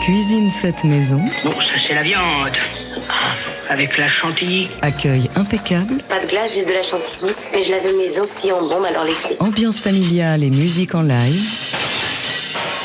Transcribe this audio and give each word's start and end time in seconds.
Cuisine 0.00 0.50
faite 0.50 0.84
maison. 0.84 1.20
Bon, 1.44 1.50
ça 1.60 1.78
c'est 1.86 1.94
la 1.94 2.02
viande. 2.02 2.52
Avec 3.68 3.98
la 3.98 4.08
chantilly. 4.08 4.70
Accueil 4.82 5.28
impeccable. 5.36 6.02
Pas 6.08 6.20
de 6.20 6.26
glace, 6.26 6.54
juste 6.54 6.68
de 6.68 6.72
la 6.72 6.82
chantilly. 6.82 7.32
Mais 7.52 7.62
je 7.62 7.70
l'avais 7.70 7.92
maison 7.92 8.22
si 8.24 8.50
en 8.52 8.60
bombe, 8.60 8.84
alors 8.84 9.04
les 9.04 9.14
Ambiance 9.40 9.80
familiale 9.80 10.42
et 10.42 10.50
musique 10.50 10.94
en 10.94 11.02
live. 11.02 11.44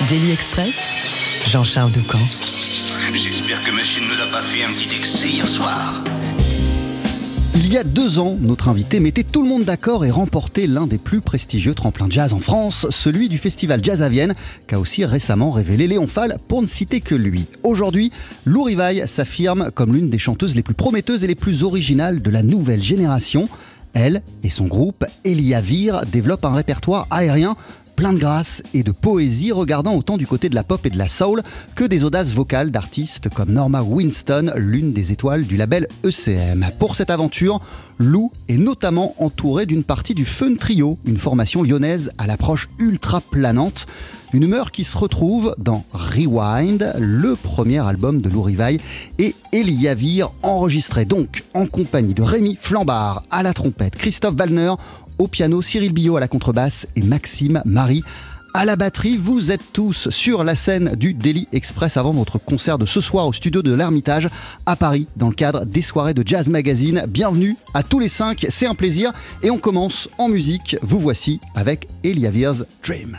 Daily 0.10 0.32
Express. 0.32 0.76
Jean-Charles 1.48 1.92
Doucan. 1.92 2.20
J'espère 3.14 3.64
que 3.64 3.72
monsieur 3.72 4.02
ne 4.02 4.08
nous 4.08 4.22
a 4.22 4.28
pas 4.32 4.42
fait 4.42 4.64
un 4.64 4.72
petit 4.74 4.96
excès 4.96 5.28
hier 5.28 5.48
soir. 5.48 6.04
Il 7.72 7.76
y 7.76 7.78
a 7.78 7.86
deux 7.86 8.20
ans, 8.20 8.36
notre 8.42 8.68
invité 8.68 9.00
mettait 9.00 9.24
tout 9.24 9.42
le 9.42 9.48
monde 9.48 9.64
d'accord 9.64 10.04
et 10.04 10.12
remportait 10.12 10.68
l'un 10.68 10.88
des 10.88 10.98
plus 10.98 11.22
prestigieux 11.22 11.74
tremplins 11.74 12.10
jazz 12.10 12.34
en 12.34 12.42
France, 12.42 12.86
celui 12.90 13.30
du 13.30 13.38
festival 13.38 13.80
Jazz 13.82 14.02
à 14.02 14.10
Vienne, 14.10 14.34
qu'a 14.68 14.78
aussi 14.78 15.06
récemment 15.06 15.52
révélé 15.52 15.88
Léon 15.88 16.08
Fall, 16.08 16.36
pour 16.50 16.62
ne 16.62 16.68
citer 16.68 17.00
que 17.00 17.16
lui. 17.16 17.46
Aujourd'hui, 17.64 18.12
Lou 18.44 18.64
Rivaille 18.64 19.04
s'affirme 19.06 19.72
comme 19.74 19.94
l'une 19.96 20.10
des 20.10 20.20
chanteuses 20.20 20.54
les 20.54 20.64
plus 20.64 20.74
prometteuses 20.74 21.24
et 21.24 21.28
les 21.28 21.36
plus 21.36 21.64
originales 21.64 22.22
de 22.22 22.30
la 22.30 22.44
nouvelle 22.44 22.84
génération. 22.84 23.48
Elle 23.94 24.22
et 24.44 24.50
son 24.50 24.68
groupe, 24.68 25.06
Elia 25.24 25.62
Vir, 25.62 26.02
développent 26.12 26.44
un 26.44 26.54
répertoire 26.54 27.08
aérien 27.10 27.56
plein 28.02 28.14
de 28.14 28.18
grâce 28.18 28.64
et 28.74 28.82
de 28.82 28.92
poésie, 28.92 29.52
regardant 29.52 29.96
autant 29.96 30.18
du 30.18 30.26
côté 30.26 30.50
de 30.50 30.56
la 30.56 30.64
pop 30.64 30.84
et 30.88 30.90
de 30.90 30.98
la 30.98 31.08
soul 31.08 31.44
que 31.76 31.84
des 31.84 32.04
audaces 32.04 32.34
vocales 32.34 32.72
d'artistes 32.72 33.30
comme 33.30 33.52
Norma 33.52 33.84
Winston, 33.84 34.52
l'une 34.56 34.92
des 34.92 35.12
étoiles 35.12 35.46
du 35.46 35.56
label 35.56 35.88
ECM. 36.04 36.72
Pour 36.80 36.96
cette 36.96 37.12
aventure, 37.12 37.62
Lou 38.00 38.32
est 38.48 38.58
notamment 38.58 39.14
entouré 39.20 39.68
d'une 39.68 39.84
partie 39.84 40.16
du 40.16 40.26
Fun 40.26 40.56
Trio, 40.56 40.98
une 41.06 41.20
formation 41.20 41.62
lyonnaise 41.62 42.12
à 42.18 42.26
l'approche 42.26 42.70
ultra 42.80 43.22
planante. 43.22 43.86
Une 44.34 44.44
humeur 44.44 44.72
qui 44.72 44.86
se 44.86 44.98
retrouve 44.98 45.54
dans 45.60 45.84
Rewind, 45.92 46.96
le 46.98 47.36
premier 47.36 47.86
album 47.86 48.22
de 48.22 48.30
Lou 48.30 48.42
Rivaille, 48.42 48.80
et 49.20 49.36
Eliavir, 49.52 50.32
enregistré 50.42 51.04
donc 51.04 51.44
en 51.54 51.68
compagnie 51.68 52.14
de 52.14 52.24
Rémi 52.24 52.58
Flambard 52.60 53.24
à 53.30 53.44
la 53.44 53.54
trompette, 53.54 53.98
Christophe 53.98 54.36
Wallner 54.40 54.74
au 55.22 55.28
piano, 55.28 55.62
Cyril 55.62 55.94
Billot 55.94 56.18
à 56.18 56.20
la 56.20 56.28
contrebasse 56.28 56.88
et 56.96 57.02
Maxime 57.02 57.62
Marie 57.64 58.04
à 58.54 58.66
la 58.66 58.76
batterie. 58.76 59.18
Vous 59.18 59.52
êtes 59.52 59.72
tous 59.72 60.10
sur 60.10 60.44
la 60.44 60.56
scène 60.56 60.96
du 60.96 61.14
Daily 61.14 61.48
Express 61.52 61.96
avant 61.96 62.12
votre 62.12 62.40
concert 62.40 62.78
de 62.78 62.86
ce 62.86 63.02
soir 63.02 63.28
au 63.28 63.34
studio 63.34 63.62
de 63.62 63.72
l'Ermitage 63.72 64.30
à 64.66 64.76
Paris 64.76 65.08
dans 65.16 65.30
le 65.30 65.36
cadre 65.36 65.66
des 65.66 65.84
soirées 65.84 66.16
de 66.16 66.24
Jazz 66.26 66.50
Magazine. 66.50 67.06
Bienvenue 67.08 67.56
à 67.74 67.84
tous 67.84 68.00
les 68.00 68.10
cinq, 68.10 68.46
c'est 68.50 68.66
un 68.66 68.76
plaisir 68.76 69.14
et 69.44 69.52
on 69.52 69.60
commence 69.60 70.10
en 70.18 70.28
musique. 70.28 70.76
Vous 70.82 71.00
voici 71.00 71.40
avec 71.56 71.88
Eliavir's 72.04 72.66
Dream. 72.84 73.18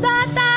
Satan. 0.00 0.49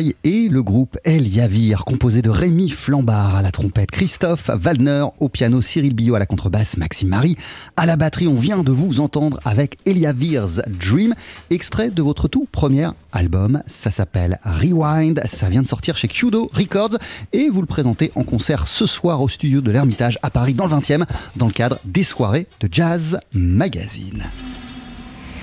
Et 0.00 0.48
le 0.48 0.62
groupe 0.62 0.98
El 1.04 1.28
Yavir, 1.28 1.84
composé 1.84 2.20
de 2.20 2.30
Rémi 2.30 2.68
Flambard 2.68 3.36
à 3.36 3.42
la 3.42 3.52
trompette, 3.52 3.90
Christophe 3.90 4.50
Waldner 4.64 5.04
au 5.20 5.28
piano, 5.28 5.62
Cyril 5.62 5.94
Billot 5.94 6.16
à 6.16 6.18
la 6.18 6.26
contrebasse, 6.26 6.76
Maxime 6.76 7.08
Marie 7.08 7.36
à 7.76 7.86
la 7.86 7.96
batterie. 7.96 8.26
On 8.26 8.34
vient 8.34 8.62
de 8.62 8.72
vous 8.72 9.00
entendre 9.00 9.38
avec 9.44 9.78
El 9.86 9.98
Yavir's 9.98 10.62
Dream, 10.66 11.14
extrait 11.50 11.90
de 11.90 12.02
votre 12.02 12.26
tout 12.26 12.46
premier 12.50 12.88
album. 13.12 13.62
Ça 13.66 13.90
s'appelle 13.90 14.40
Rewind. 14.44 15.20
Ça 15.26 15.48
vient 15.48 15.62
de 15.62 15.68
sortir 15.68 15.96
chez 15.96 16.08
Kudo 16.08 16.50
Records 16.52 16.98
et 17.32 17.48
vous 17.48 17.60
le 17.60 17.66
présentez 17.66 18.10
en 18.16 18.24
concert 18.24 18.66
ce 18.66 18.86
soir 18.86 19.20
au 19.20 19.28
studio 19.28 19.60
de 19.60 19.70
l'Ermitage 19.70 20.18
à 20.22 20.30
Paris 20.30 20.54
dans 20.54 20.66
le 20.66 20.74
20e, 20.74 21.04
dans 21.36 21.46
le 21.46 21.52
cadre 21.52 21.78
des 21.84 22.04
soirées 22.04 22.46
de 22.60 22.68
Jazz 22.70 23.20
Magazine. 23.32 24.24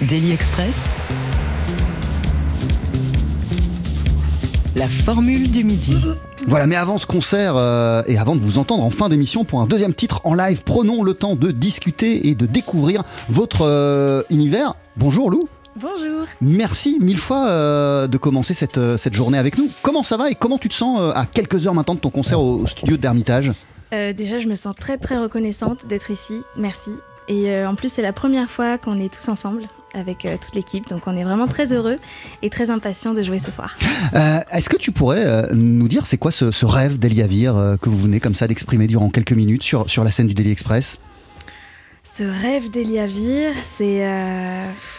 Daily 0.02 0.32
Express 0.32 0.78
La 4.78 4.88
formule 4.88 5.52
du 5.52 5.66
midi. 5.66 5.98
Voilà, 6.48 6.66
mais 6.66 6.78
avant 6.78 6.98
ce 6.98 7.06
concert 7.06 7.58
euh, 7.58 8.04
et 8.08 8.18
avant 8.18 8.38
de 8.38 8.42
vous 8.42 8.58
entendre 8.58 8.84
en 8.86 8.90
fin 8.90 9.10
d'émission 9.10 9.44
pour 9.44 9.60
un 9.60 9.68
deuxième 9.68 9.94
titre 9.94 10.22
en 10.24 10.34
live, 10.34 10.64
prenons 10.64 11.04
le 11.04 11.14
temps 11.14 11.36
de 11.36 11.52
discuter 11.52 12.30
et 12.30 12.36
de 12.36 12.46
découvrir 12.46 13.04
votre 13.28 13.64
euh, 13.64 14.24
univers. 14.30 14.76
Bonjour 14.96 15.30
Lou. 15.30 15.50
Bonjour. 15.76 16.26
Merci 16.40 17.00
mille 17.02 17.18
fois 17.18 17.50
euh, 17.50 18.08
de 18.08 18.18
commencer 18.18 18.54
cette, 18.54 18.80
cette 18.96 19.14
journée 19.14 19.38
avec 19.38 19.58
nous. 19.58 19.70
Comment 19.82 20.04
ça 20.04 20.16
va 20.16 20.32
et 20.32 20.36
comment 20.36 20.58
tu 20.58 20.70
te 20.70 20.74
sens 20.74 21.02
à 21.16 21.26
quelques 21.26 21.68
heures 21.68 21.74
maintenant 21.74 21.96
de 21.96 22.00
ton 22.00 22.10
concert 22.10 22.40
au, 22.40 22.66
studio 22.66 22.96
d'Ermitage 22.96 23.52
Déjà, 23.92 24.40
je 24.40 24.48
me 24.48 24.56
sens 24.56 24.74
très 24.74 24.98
très 24.98 25.18
reconnaissante 25.18 25.86
d'être 25.86 26.12
ici. 26.12 26.44
Merci. 26.56 26.92
Et 27.28 27.66
en 27.66 27.76
plus, 27.76 27.92
c'est 27.92 28.02
la 28.02 28.14
première 28.14 28.50
fois 28.50 28.78
qu'on 28.78 29.02
est 29.02 29.14
tous 29.14 29.28
ensemble 29.28 29.68
avec 29.94 30.26
euh, 30.26 30.38
toute 30.38 30.56
l'équipe. 30.56 30.90
Donc 30.90 31.04
on 31.08 31.16
est 31.16 31.24
vraiment 31.24 31.48
très 31.48 31.74
heureux 31.74 31.98
et 32.42 32.50
très 32.50 32.70
impatient 32.70 33.14
de 33.14 33.24
jouer 33.24 33.40
ce 33.40 33.52
soir. 33.52 33.78
Euh, 34.14 34.40
est-ce 34.52 34.70
que 34.70 34.78
tu 34.78 34.92
pourrais 34.92 35.26
euh, 35.26 35.48
nous 35.54 35.88
dire 35.88 36.06
c'est 36.06 36.18
quoi 36.18 36.32
ce, 36.32 36.66
rêve 36.66 37.00
d'Eliavir 37.00 37.78
que 37.82 37.90
vous 37.90 37.98
venez 37.98 38.20
comme 38.20 38.36
ça 38.36 38.48
d'exprimer 38.48 38.88
durant 38.88 39.10
quelques 39.10 39.32
minutes 39.32 39.64
sur, 39.64 39.90
sur 39.90 40.04
la 40.04 40.12
scène 40.12 40.28
du 40.28 40.34
Daily 40.34 40.52
Express? 40.52 40.98
Ce 42.04 42.24
rêve 42.24 42.70
d'Eliavir, 42.70 43.54
c'est, 43.78 44.06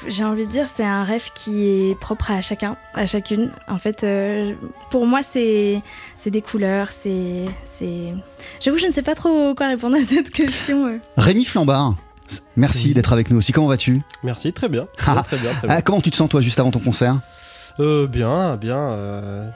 j'ai 0.07 0.25
envie 0.25 0.47
de 0.47 0.51
dire, 0.51 0.67
c'est 0.75 0.85
un 0.85 1.05
rêve 1.05 1.31
qui 1.35 1.65
est 1.65 1.99
propre 1.99 2.31
à 2.31 2.41
chacun, 2.41 2.77
à 2.95 3.07
chacune. 3.07 3.51
En 3.69 3.79
fait, 3.79 4.07
pour 4.91 5.07
moi, 5.07 5.23
c'est, 5.23 5.83
c'est 6.17 6.31
des 6.31 6.43
couleurs, 6.43 6.91
c'est, 6.91 7.47
c'est. 7.79 8.15
J'avoue, 8.61 8.79
je 8.79 8.87
ne 8.87 8.93
sais 8.93 9.03
pas 9.03 9.15
trop 9.15 9.55
quoi 9.55 9.69
répondre 9.69 9.97
à 9.97 10.05
cette 10.05 10.31
question. 10.31 10.99
Rémi 11.17 11.45
Flambard, 11.45 11.97
Merci 12.57 12.95
d'être 12.95 13.13
avec 13.13 13.31
nous 13.31 13.39
aussi. 13.39 13.53
Comment 13.53 13.67
vas-tu? 13.67 14.03
Merci, 14.23 14.53
très 14.53 14.69
bien. 14.69 14.87
Ah. 15.07 15.23
très 15.25 15.39
bien, 15.39 15.51
ah, 15.69 15.83
comment 15.83 16.01
tu 16.01 16.11
te 16.11 16.17
sens 16.17 16.29
toi 16.29 16.41
juste 16.41 16.61
avant 16.61 16.71
ton 16.71 16.81
concert? 16.81 17.19
Euh, 17.81 18.07
Bien, 18.07 18.57
bien. 18.57 18.79
Euh, 18.79 19.49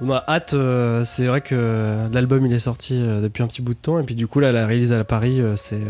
on 0.00 0.10
a 0.10 0.24
hâte. 0.26 0.54
Euh, 0.54 1.04
c'est 1.04 1.26
vrai 1.26 1.40
que 1.40 2.08
l'album 2.12 2.46
il 2.46 2.52
est 2.52 2.58
sorti 2.58 3.00
depuis 3.22 3.42
un 3.42 3.46
petit 3.46 3.62
bout 3.62 3.74
de 3.74 3.78
temps 3.78 3.98
et 3.98 4.02
puis 4.02 4.14
du 4.14 4.26
coup 4.26 4.40
là 4.40 4.50
la 4.52 4.66
release 4.66 4.92
à 4.92 5.04
Paris 5.04 5.40
c'est 5.56 5.80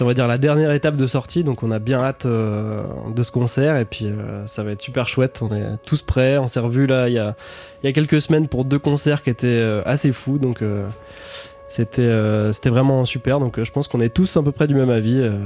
on 0.00 0.04
va 0.06 0.14
dire 0.14 0.28
la 0.28 0.38
dernière 0.38 0.70
étape 0.70 0.96
de 0.96 1.06
sortie 1.06 1.42
donc 1.42 1.62
on 1.62 1.70
a 1.72 1.78
bien 1.78 2.00
hâte 2.00 2.26
de 2.26 3.22
ce 3.22 3.30
concert 3.30 3.76
et 3.76 3.84
puis 3.84 4.06
ça 4.46 4.62
va 4.62 4.70
être 4.72 4.80
super 4.80 5.08
chouette. 5.08 5.40
On 5.42 5.54
est 5.54 5.66
tous 5.84 6.02
prêts. 6.02 6.38
On 6.38 6.48
s'est 6.48 6.60
revu 6.60 6.86
là 6.86 7.08
il 7.08 7.14
y 7.14 7.18
a, 7.18 7.34
il 7.82 7.86
y 7.86 7.88
a 7.88 7.92
quelques 7.92 8.22
semaines 8.22 8.46
pour 8.46 8.64
deux 8.64 8.78
concerts 8.78 9.22
qui 9.22 9.30
étaient 9.30 9.82
assez 9.84 10.12
fous 10.12 10.38
donc 10.38 10.62
c'était 11.70 12.02
euh, 12.02 12.52
c'était 12.52 12.68
vraiment 12.68 13.04
super. 13.06 13.40
Donc 13.40 13.58
euh, 13.58 13.64
je 13.64 13.72
pense 13.72 13.88
qu'on 13.88 14.00
est 14.00 14.12
tous 14.12 14.36
à 14.36 14.42
peu 14.42 14.52
près 14.52 14.66
du 14.66 14.74
même 14.74 14.90
avis. 14.90 15.20
Euh. 15.20 15.38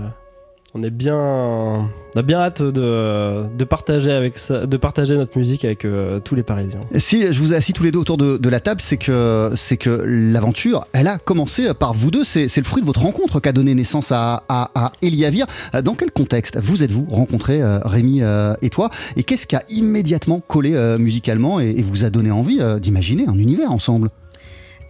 on 0.75 0.83
est 0.83 0.91
bien, 0.91 1.15
on 1.15 2.19
a 2.19 2.23
bien 2.23 2.39
hâte 2.39 2.63
de, 2.63 3.65
partager 3.65 4.11
avec 4.11 4.35
de 4.51 4.77
partager 4.79 5.17
notre 5.17 5.39
musique 5.39 5.65
avec 5.65 5.87
tous 6.25 6.35
les 6.35 6.43
Parisiens. 6.43 6.81
Si 6.97 7.31
je 7.33 7.39
vous 7.39 7.53
ai 7.53 7.57
assis 7.57 7.73
tous 7.75 7.85
les 7.85 7.93
deux 7.93 8.01
autour 8.01 8.17
de, 8.17 8.49
la 8.49 8.59
table, 8.59 8.81
c'est 8.81 8.97
que 8.97 9.53
c'est 9.55 9.77
que 9.77 9.91
l'aventure, 9.91 10.87
elle 10.93 11.07
a 11.07 11.19
commencé 11.19 11.73
par 11.75 11.93
vous 11.93 12.11
deux. 12.11 12.25
C'est 12.25 12.57
le 12.57 12.65
fruit 12.65 12.81
de 12.83 12.87
votre 12.87 13.03
rencontre 13.03 13.39
qu'a 13.39 13.53
donné 13.53 13.75
naissance 13.75 14.11
à, 14.11 14.43
à, 14.49 14.93
Eliavir. 15.01 15.47
Dans 15.85 15.95
quel 15.95 16.11
contexte 16.11 16.59
vous 16.59 16.83
êtes-vous 16.83 17.07
rencontrés, 17.09 17.61
Rémi 17.85 18.23
et 18.63 18.71
toi? 18.71 18.91
Et 19.17 19.23
qu'est-ce 19.23 19.47
qui 19.47 19.55
a 19.55 19.63
immédiatement 19.69 20.41
collé 20.41 20.73
musicalement 20.99 21.61
et, 21.61 21.83
vous 21.83 22.05
a 22.05 22.11
donné 22.11 22.33
envie 22.33 22.59
d'imaginer 22.81 23.29
un 23.29 23.39
univers 23.39 23.71
ensemble? 23.71 24.11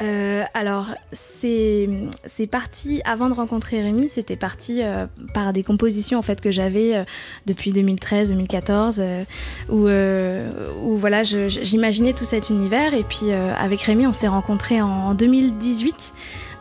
Euh, 0.02 0.42
alors, 0.54 0.86
c'est 1.12 1.88
parti, 2.50 3.00
avant 3.04 3.28
de 3.28 3.34
rencontrer 3.34 3.82
Rémi, 3.82 4.08
c'était 4.08 4.36
parti 4.36 4.80
euh, 4.82 5.06
par 5.32 5.52
des 5.52 5.62
compositions 5.62 6.18
en 6.18 6.22
fait, 6.22 6.40
que 6.40 6.50
j'avais 6.50 6.96
euh, 6.96 7.04
depuis 7.46 7.72
2013-2014, 7.72 9.24
où, 9.70 10.96
voilà, 10.96 11.22
j'imaginais 11.22 12.12
tout 12.12 12.24
cet 12.24 12.50
univers. 12.50 12.94
Et 12.94 13.04
puis, 13.04 13.32
avec 13.32 13.82
Rémi, 13.82 14.06
on 14.06 14.12
s'est 14.12 14.28
rencontrés 14.28 14.80
en 14.82 15.14
2018. 15.14 16.14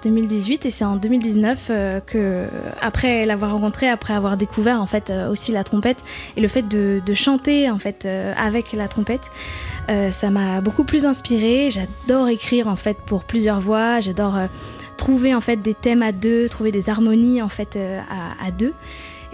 2018 0.04 0.66
et 0.66 0.70
c'est 0.70 0.86
en 0.86 0.96
2019 0.96 1.72
que 2.06 2.46
après 2.82 3.26
l'avoir 3.26 3.52
rencontré, 3.52 3.90
après 3.90 4.14
avoir 4.14 4.38
découvert 4.38 4.82
en 4.82 4.88
fait 4.88 5.12
aussi 5.32 5.52
la 5.52 5.64
trompette 5.64 6.04
et 6.36 6.42
le 6.42 6.48
fait 6.48 6.64
de, 6.64 7.02
chanter 7.14 7.70
en 7.70 7.80
fait 7.80 8.08
avec 8.38 8.74
la 8.74 8.88
trompette, 8.88 9.30
euh, 9.90 10.12
ça 10.12 10.30
m'a 10.30 10.62
beaucoup 10.62 10.84
plus 10.84 11.06
inspiré. 11.06 11.70
J'adore 11.70 12.30
écrire 12.30 12.68
en 12.68 12.76
fait 12.76 12.98
pour 13.06 13.24
plusieurs 13.24 13.60
voix. 13.60 14.00
J'adore 14.00 14.36
euh, 14.36 14.48
trouver 14.98 15.36
en 15.36 15.42
fait 15.42 15.58
des 15.58 15.74
thèmes 15.74 16.02
à 16.02 16.12
deux, 16.12 16.48
trouver 16.48 16.72
des 16.72 16.90
harmonies 16.90 17.42
en 17.42 17.50
fait 17.50 17.76
euh, 17.76 18.00
à, 18.40 18.52
deux. 18.52 18.74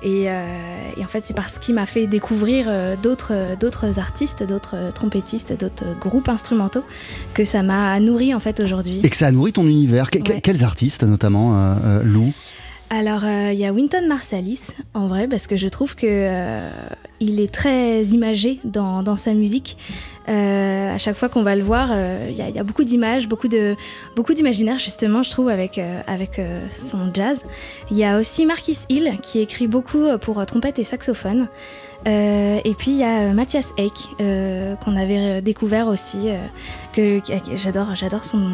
Et, 0.03 0.29
en 0.29 1.07
fait, 1.07 1.23
c'est 1.23 1.33
parce 1.33 1.59
qu'il 1.59 1.75
m'a 1.75 1.85
fait 1.85 2.07
découvrir 2.07 2.67
d'autres, 3.01 3.57
d'autres 3.59 3.99
artistes, 3.99 4.43
d'autres 4.43 4.91
trompettistes, 4.93 5.57
d'autres 5.57 5.97
groupes 5.99 6.29
instrumentaux 6.29 6.83
que 7.33 7.43
ça 7.43 7.63
m'a 7.63 7.99
nourri 7.99 8.33
en 8.33 8.39
fait 8.39 8.59
aujourd'hui. 8.59 9.01
Et 9.03 9.09
que 9.09 9.15
ça 9.15 9.27
a 9.27 9.31
nourri 9.31 9.53
ton 9.53 9.65
univers. 9.65 10.09
Quels 10.09 10.63
artistes 10.63 11.03
notamment, 11.03 11.75
Lou? 12.03 12.33
Alors, 12.91 13.23
il 13.25 13.57
y 13.57 13.65
a 13.65 13.71
Winton 13.71 14.07
Marsalis, 14.07 14.61
en 14.93 15.07
vrai, 15.07 15.27
parce 15.27 15.45
que 15.45 15.57
je 15.57 15.67
trouve 15.67 15.95
que 15.95 16.69
il 17.19 17.39
est 17.39 17.53
très 17.53 18.03
imagé 18.05 18.59
dans, 18.63 19.03
dans 19.03 19.17
sa 19.17 19.33
musique. 19.33 19.77
Euh, 20.29 20.93
à 20.93 20.97
chaque 20.99 21.15
fois 21.15 21.27
qu'on 21.29 21.41
va 21.43 21.55
le 21.55 21.63
voir, 21.63 21.89
euh, 21.91 22.27
il 22.29 22.35
y, 22.37 22.59
a- 22.59 22.63
beaucoup 22.63 22.83
d'images, 22.83 23.27
beaucoup 23.27 23.47
de 23.47 23.75
beaucoup 24.15 24.33
d'imaginaire 24.33 24.77
justement, 24.77 25.23
je 25.23 25.31
trouve, 25.31 25.49
avec 25.49 25.77
euh, 25.77 26.01
avec 26.07 26.39
son 26.69 27.11
jazz. 27.13 27.45
Il 27.89 27.97
y 27.97 28.03
a 28.03 28.19
aussi 28.19 28.45
Marquis 28.45 28.77
Hill 28.89 29.17
qui 29.23 29.39
écrit 29.39 29.67
beaucoup 29.67 30.05
pour 30.21 30.45
trompette 30.45 30.77
et 30.79 30.83
saxophone. 30.83 31.47
Et 32.05 32.75
puis 32.77 32.91
il 32.91 32.97
y 32.97 33.03
a 33.03 33.33
Mathias 33.33 33.73
Eck 33.77 33.91
qu'on 34.17 34.95
avait 34.95 35.41
découvert 35.41 35.87
aussi, 35.87 36.29
que, 36.93 37.19
j'adore, 37.55 37.95
j'adore 37.95 38.23
son, 38.23 38.49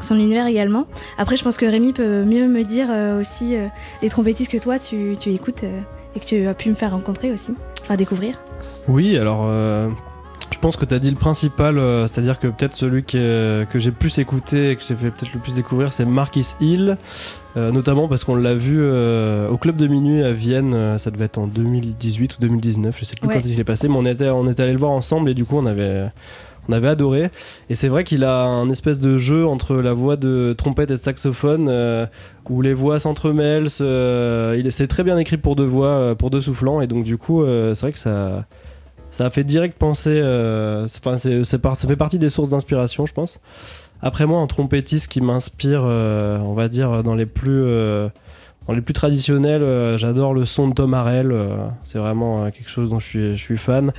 son 0.00 0.14
univers 0.16 0.46
également. 0.46 0.86
Après, 1.18 1.36
je 1.36 1.44
pense 1.44 1.56
que 1.58 1.66
Rémi 1.66 1.92
peut 1.92 2.24
mieux 2.24 2.48
me 2.48 2.64
dire 2.64 2.88
aussi 3.20 3.56
les 4.02 4.08
trompettistes 4.08 4.50
que 4.50 4.56
toi 4.58 4.78
tu, 4.78 5.16
tu 5.18 5.34
écoutes 5.34 5.64
et 5.64 6.20
que 6.20 6.24
tu 6.24 6.46
as 6.46 6.54
pu 6.54 6.70
me 6.70 6.74
faire 6.74 6.92
rencontrer 6.92 7.30
aussi, 7.32 7.52
enfin 7.82 7.96
découvrir. 7.96 8.38
Oui, 8.88 9.18
alors 9.18 9.46
je 10.52 10.58
pense 10.58 10.76
que 10.76 10.84
tu 10.84 10.94
as 10.94 10.98
dit 10.98 11.10
le 11.10 11.16
principal, 11.16 11.78
euh, 11.78 12.06
c'est-à-dire 12.06 12.38
que 12.38 12.46
peut-être 12.48 12.74
celui 12.74 13.04
que, 13.04 13.66
que 13.70 13.78
j'ai 13.78 13.90
plus 13.90 14.18
écouté 14.18 14.70
et 14.70 14.76
que 14.76 14.82
j'ai 14.86 14.94
fait 14.94 15.10
peut-être 15.10 15.32
le 15.34 15.40
plus 15.40 15.54
découvrir, 15.54 15.92
c'est 15.92 16.04
Marquis 16.04 16.54
Hill, 16.60 16.96
euh, 17.56 17.70
notamment 17.70 18.08
parce 18.08 18.24
qu'on 18.24 18.36
l'a 18.36 18.54
vu 18.54 18.78
euh, 18.80 19.48
au 19.48 19.56
club 19.56 19.76
de 19.76 19.86
minuit 19.86 20.22
à 20.22 20.32
Vienne, 20.32 20.72
euh, 20.74 20.98
ça 20.98 21.10
devait 21.10 21.26
être 21.26 21.38
en 21.38 21.46
2018 21.46 22.36
ou 22.36 22.40
2019, 22.40 22.96
je 22.98 23.04
sais 23.04 23.14
plus 23.20 23.28
Ouais. 23.28 23.34
quand 23.34 23.44
il 23.44 23.60
est 23.60 23.64
passé, 23.64 23.88
mais 23.88 23.96
on 23.96 24.06
était, 24.06 24.30
on 24.30 24.48
était 24.48 24.62
allé 24.62 24.72
le 24.72 24.78
voir 24.78 24.92
ensemble 24.92 25.30
et 25.30 25.34
du 25.34 25.44
coup 25.44 25.56
on 25.56 25.66
avait. 25.66 26.06
On 26.70 26.74
avait 26.74 26.88
adoré 26.88 27.30
et 27.70 27.74
c'est 27.74 27.88
vrai 27.88 28.04
qu'il 28.04 28.24
a 28.24 28.44
un 28.44 28.68
espèce 28.68 29.00
de 29.00 29.16
jeu 29.16 29.46
entre 29.46 29.76
la 29.76 29.94
voix 29.94 30.16
de 30.16 30.52
trompette 30.52 30.90
et 30.90 30.96
de 30.96 30.98
saxophone 30.98 31.66
euh, 31.70 32.04
où 32.50 32.60
les 32.60 32.74
voix 32.74 32.98
s'entremêlent. 32.98 33.68
il 33.80 34.66
c'est 34.70 34.86
très 34.86 35.02
bien 35.02 35.16
écrit 35.16 35.38
pour 35.38 35.56
deux 35.56 35.64
voix, 35.64 35.86
euh, 35.86 36.14
pour 36.14 36.28
deux 36.28 36.42
soufflants 36.42 36.82
et 36.82 36.86
donc 36.86 37.04
du 37.04 37.16
coup 37.16 37.42
euh, 37.42 37.74
c'est 37.74 37.86
vrai 37.86 37.92
que 37.92 37.98
ça 37.98 38.44
ça 39.18 39.30
fait 39.30 39.42
direct 39.42 39.76
penser. 39.76 40.10
euh, 40.10 40.86
ça 40.86 41.88
fait 41.88 41.96
partie 41.96 42.18
des 42.20 42.30
sources 42.30 42.50
d'inspiration, 42.50 43.04
je 43.04 43.12
pense. 43.12 43.40
Après 44.00 44.26
moi, 44.26 44.38
un 44.38 44.46
trompettiste 44.46 45.08
qui 45.08 45.20
m'inspire, 45.20 45.82
euh, 45.84 46.38
on 46.38 46.54
va 46.54 46.68
dire 46.68 47.02
dans 47.02 47.16
les 47.16 47.26
plus 47.26 47.64
euh, 47.64 48.08
traditionnels, 48.94 49.98
j'adore 49.98 50.34
le 50.34 50.44
son 50.44 50.68
de 50.68 50.74
Tom 50.74 50.94
Harrell. 50.94 51.34
c'est 51.82 51.98
vraiment 51.98 52.48
quelque 52.52 52.70
chose 52.70 52.90
dont 52.90 53.00
je 53.00 53.34
suis 53.34 53.58
fan. 53.58 53.92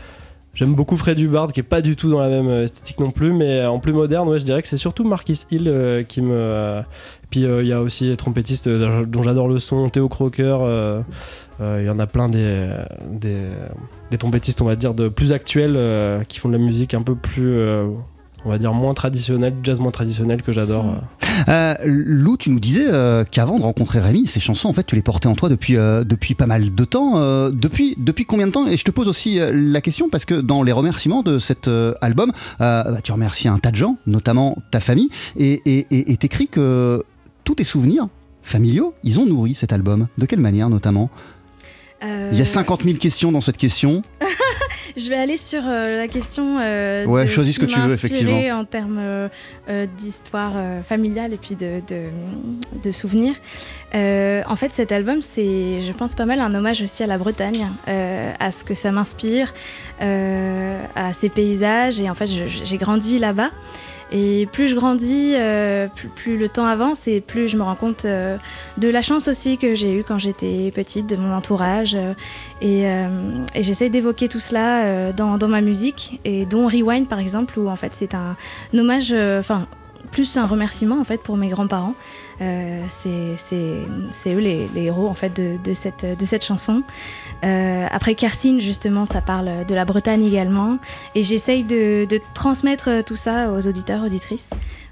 J'aime 0.56 0.74
beaucoup 0.76 0.98
Fred 0.98 1.18
Hubbard, 1.20 1.54
qui 1.54 1.62
est 1.62 1.64
pas 1.64 1.82
du 1.82 1.96
tout 1.96 2.10
dans 2.10 2.20
la 2.20 2.28
même 2.28 2.48
euh, 2.50 2.64
esthétique 2.64 3.00
non 3.00 3.12
plus, 3.12 3.32
mais 3.32 3.66
en 3.66 3.80
plus 3.80 3.94
moderne, 3.94 4.28
ouais, 4.28 4.40
je 4.40 4.44
dirais 4.46 4.62
que 4.62 4.68
c'est 4.68 4.78
surtout 4.78 5.04
Marquis 5.06 5.46
Hill 5.52 5.68
euh, 5.68 6.04
qui 6.04 6.22
me. 6.22 6.34
euh, 6.34 6.82
puis 7.30 7.46
euh, 7.46 7.62
il 7.62 7.68
y 7.68 7.74
a 7.74 7.82
aussi 7.82 8.06
les 8.06 8.18
trompettistes 8.18 8.68
euh, 8.68 9.06
dont 9.06 9.24
j'adore 9.24 9.48
le 9.48 9.60
son, 9.60 9.88
Théo 9.90 10.10
Crocker. 10.10 10.58
euh, 10.62 11.02
euh, 11.62 11.80
Il 11.82 11.88
y 11.88 11.90
en 11.90 12.00
a 12.00 12.08
plein 12.08 12.28
des, 12.28 12.74
des, 13.10 13.46
des 14.12 14.18
trompettistes, 14.18 14.62
on 14.62 14.66
va 14.66 14.76
dire, 14.76 14.94
de 14.96 15.08
plus 15.08 15.32
actuels 15.32 15.76
euh, 15.78 16.24
qui 16.24 16.40
font 16.40 16.50
de 16.50 16.58
la 16.58 16.64
musique 16.64 16.94
un 16.94 17.04
peu 17.04 17.16
plus, 17.16 17.52
euh, 17.58 17.88
on 18.46 18.50
va 18.50 18.58
dire, 18.58 18.74
moins 18.74 18.94
traditionnelle, 18.94 19.54
du 19.54 19.60
jazz 19.64 19.80
moins 19.80 19.92
traditionnel 19.92 20.42
que 20.42 20.52
j'adore. 20.52 20.86
Mm. 20.86 21.00
euh. 21.50 21.74
Lou, 21.86 22.38
tu 22.38 22.50
nous 22.50 22.60
disais 22.60 22.86
euh, 22.88 23.24
qu'avant 23.30 23.58
de 23.58 23.64
rencontrer 23.64 24.00
Rémi, 24.00 24.28
ces 24.28 24.40
chansons, 24.40 24.70
en 24.70 24.74
fait, 24.74 24.86
tu 24.86 24.96
les 24.96 25.02
portais 25.02 25.28
en 25.28 25.36
toi 25.36 25.50
depuis, 25.50 25.76
euh, 25.78 26.04
depuis 26.04 26.36
pas 26.36 26.46
mal 26.48 26.74
de 26.74 26.84
temps. 26.86 27.14
Euh, 27.18 27.50
depuis, 27.52 27.96
depuis 27.98 28.26
combien 28.26 28.48
de 28.48 28.52
temps? 28.52 28.68
Et 28.68 28.78
je 28.78 28.84
te 28.84 28.92
pose 28.92 29.08
aussi 29.08 29.40
la 29.52 29.82
question 29.82 30.10
parce 30.10 30.26
que 30.26 30.36
dans 30.36 30.64
les 30.64 30.72
remerciements 30.72 31.22
de 31.24 31.38
cet 31.40 31.68
euh, 31.68 31.94
album, 32.02 32.32
euh, 32.62 32.84
bah, 32.84 33.00
tu 33.04 33.12
remercies 33.12 33.48
un 33.48 33.60
tas 33.60 33.72
de 33.72 33.76
gens, 33.76 33.98
notamment 34.08 34.58
ta 34.72 34.80
famille, 34.80 35.10
et 35.38 35.62
et- 35.66 35.88
et- 35.92 36.12
et 36.12 36.18
t'écris 36.18 36.48
que 36.48 37.04
tous 37.44 37.56
tes 37.56 37.64
souvenirs 37.64 38.08
familiaux, 38.44 38.94
ils 39.04 39.20
ont 39.20 39.26
nourri 39.26 39.54
cet 39.56 39.74
album. 39.74 40.08
De 40.18 40.26
quelle 40.26 40.40
manière, 40.40 40.70
notamment? 40.70 41.10
Euh, 42.04 42.30
Il 42.32 42.40
y 42.40 42.42
a 42.42 42.46
50 42.46 42.84
000 42.84 42.98
questions 42.98 43.32
dans 43.32 43.42
cette 43.42 43.58
question. 43.58 44.02
Je 44.98 45.10
vais 45.10 45.16
aller 45.16 45.38
sur 45.38 45.62
euh, 45.66 45.98
la 45.98 46.08
question. 46.08 46.60
euh, 46.60 47.06
Ouais, 47.06 47.26
de 47.26 47.30
choisis 47.30 47.56
ce 47.56 47.60
que 47.60 47.66
tu 47.66 47.80
veux, 47.80 47.94
effectivement. 47.94 48.60
En 48.60 48.66
termes 48.66 49.00
euh, 49.00 49.28
d'histoire 49.98 50.54
familiale 50.84 51.34
et 51.34 51.38
puis 51.38 51.56
de, 51.56 51.82
de, 51.88 52.06
de 52.84 52.92
souvenirs. 52.92 53.36
En 53.94 54.56
fait, 54.56 54.72
cet 54.72 54.92
album, 54.92 55.22
c'est, 55.22 55.82
je 55.82 55.92
pense, 55.94 56.16
pas 56.16 56.26
mal 56.26 56.40
un 56.42 56.54
hommage 56.54 56.82
aussi 56.82 57.04
à 57.04 57.08
la 57.08 57.18
Bretagne, 57.18 57.68
à 57.88 58.52
ce 58.52 58.64
que 58.64 58.74
ça 58.74 58.92
m'inspire, 58.92 59.54
à 60.00 61.14
ces 61.14 61.30
paysages. 61.30 62.00
Et 62.00 62.10
en 62.10 62.16
fait, 62.16 62.28
j'ai 62.28 62.78
grandi 62.78 63.20
là-bas. 63.20 63.52
Et 64.12 64.48
plus 64.52 64.68
je 64.68 64.76
grandis, 64.76 65.34
euh, 65.36 65.88
plus, 66.16 66.38
le 66.38 66.50
temps 66.50 66.66
avance 66.66 67.08
et 67.08 67.22
plus 67.22 67.48
je 67.48 67.58
me 67.58 67.64
rends 67.64 67.76
compte 67.76 68.06
euh, 68.06 68.38
de 68.78 68.90
la 68.90 69.02
chance 69.02 69.28
aussi 69.28 69.58
que 69.58 69.76
j'ai 69.76 69.94
eue 69.94 70.04
quand 70.04 70.18
j'étais 70.18 70.72
petite, 70.74 71.08
de 71.08 71.16
mon 71.16 71.34
entourage. 71.34 71.96
euh, 71.96 72.14
et, 72.62 72.84
et 72.84 73.64
j'essaie 73.64 73.90
d'évoquer 73.90 74.28
tout 74.28 74.40
cela 74.40 75.14
dans, 75.14 75.48
ma 75.48 75.62
musique, 75.62 76.20
et 76.26 76.46
dont 76.46 76.68
Rewind 76.68 77.08
par 77.08 77.20
exemple, 77.20 77.60
où 77.60 77.70
en 77.70 77.76
fait 77.76 77.94
c'est 77.94 78.14
un, 78.14 78.36
hommage, 78.74 79.14
enfin 79.14 79.68
plus 80.12 80.38
un 80.38 80.46
remerciement 80.48 81.00
en 81.00 81.04
fait 81.04 81.22
pour 81.22 81.38
mes 81.38 81.50
grands-parents. 81.50 81.94
C'est- 82.40 83.36
eux 84.28 84.40
les, 84.40 84.68
héros 84.76 85.08
en 85.08 85.14
fait 85.14 85.34
de 85.34 85.74
cette 85.74 86.44
chanson. 86.44 86.84
Euh, 87.44 87.86
après 87.90 88.16
Kersine 88.16 88.60
justement, 88.60 89.06
ça 89.06 89.22
parle 89.22 89.66
de 89.66 89.76
la 89.76 89.86
Bretagne 89.86 90.26
également, 90.26 90.78
et 91.16 91.24
j'essaye 91.24 91.64
de, 91.64 92.06
de 92.06 92.20
transmettre 92.34 93.04
tout 93.06 93.16
ça 93.16 93.52
aux 93.52 93.68
auditeurs, 93.68 94.04
auditrices, 94.04 94.50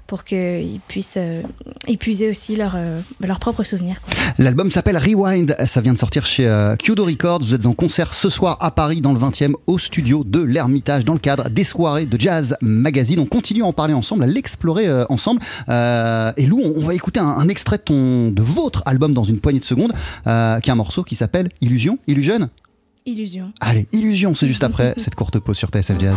pour 0.08 0.24
qu'ils 0.24 0.80
puissent 0.88 1.18
euh, 1.18 1.42
épuiser 1.86 2.28
aussi 2.28 2.56
leurs 2.56 2.74
euh, 2.74 3.00
leurs 3.20 3.38
propres 3.38 3.62
souvenirs. 3.62 4.00
L'album 4.38 4.72
s'appelle 4.72 4.96
Rewind, 4.96 5.54
ça 5.66 5.80
vient 5.80 5.92
de 5.92 5.98
sortir 5.98 6.26
chez 6.26 6.46
euh, 6.46 6.74
Kyodo 6.76 7.04
Records. 7.04 7.40
Vous 7.42 7.54
êtes 7.54 7.66
en 7.66 7.74
concert 7.74 8.14
ce 8.14 8.30
soir 8.30 8.56
à 8.60 8.70
Paris 8.70 9.00
dans 9.00 9.12
le 9.12 9.20
20e 9.20 9.52
au 9.66 9.78
studio 9.78 10.24
de 10.24 10.40
l'Ermitage 10.40 11.04
dans 11.04 11.12
le 11.12 11.18
cadre 11.18 11.50
des 11.50 11.64
soirées 11.64 12.06
de 12.06 12.18
Jazz 12.18 12.56
Magazine. 12.62 13.20
On 13.20 13.26
continue 13.26 13.62
à 13.62 13.66
en 13.66 13.72
parler 13.72 13.94
ensemble, 13.94 14.24
à 14.24 14.26
l'explorer 14.26 14.86
euh, 14.88 15.04
ensemble. 15.10 15.42
Euh, 15.68 16.32
et 16.38 16.46
Lou, 16.46 16.60
on, 16.64 16.80
on 16.80 16.86
va 16.86 16.94
écouter 16.94 17.20
un, 17.20 17.26
un 17.26 17.48
extrait 17.48 17.76
de, 17.76 17.82
ton, 17.82 18.30
de 18.30 18.42
votre 18.42 18.82
album 18.86 19.12
dans 19.12 19.24
une 19.24 19.40
poignée 19.40 19.60
de 19.60 19.64
secondes, 19.64 19.92
euh, 20.26 20.58
qui 20.60 20.70
est 20.70 20.72
un 20.72 20.76
morceau 20.76 21.04
qui 21.04 21.16
s'appelle 21.16 21.50
Illusion. 21.60 21.98
Illusion? 22.06 22.48
Illusion. 23.04 23.52
Allez, 23.60 23.86
Illusion, 23.92 24.34
c'est 24.34 24.46
juste 24.48 24.64
après 24.64 24.94
cette 24.96 25.14
courte 25.14 25.38
pause 25.38 25.56
sur 25.56 25.68
TSF 25.68 25.98
Jazz. 26.00 26.16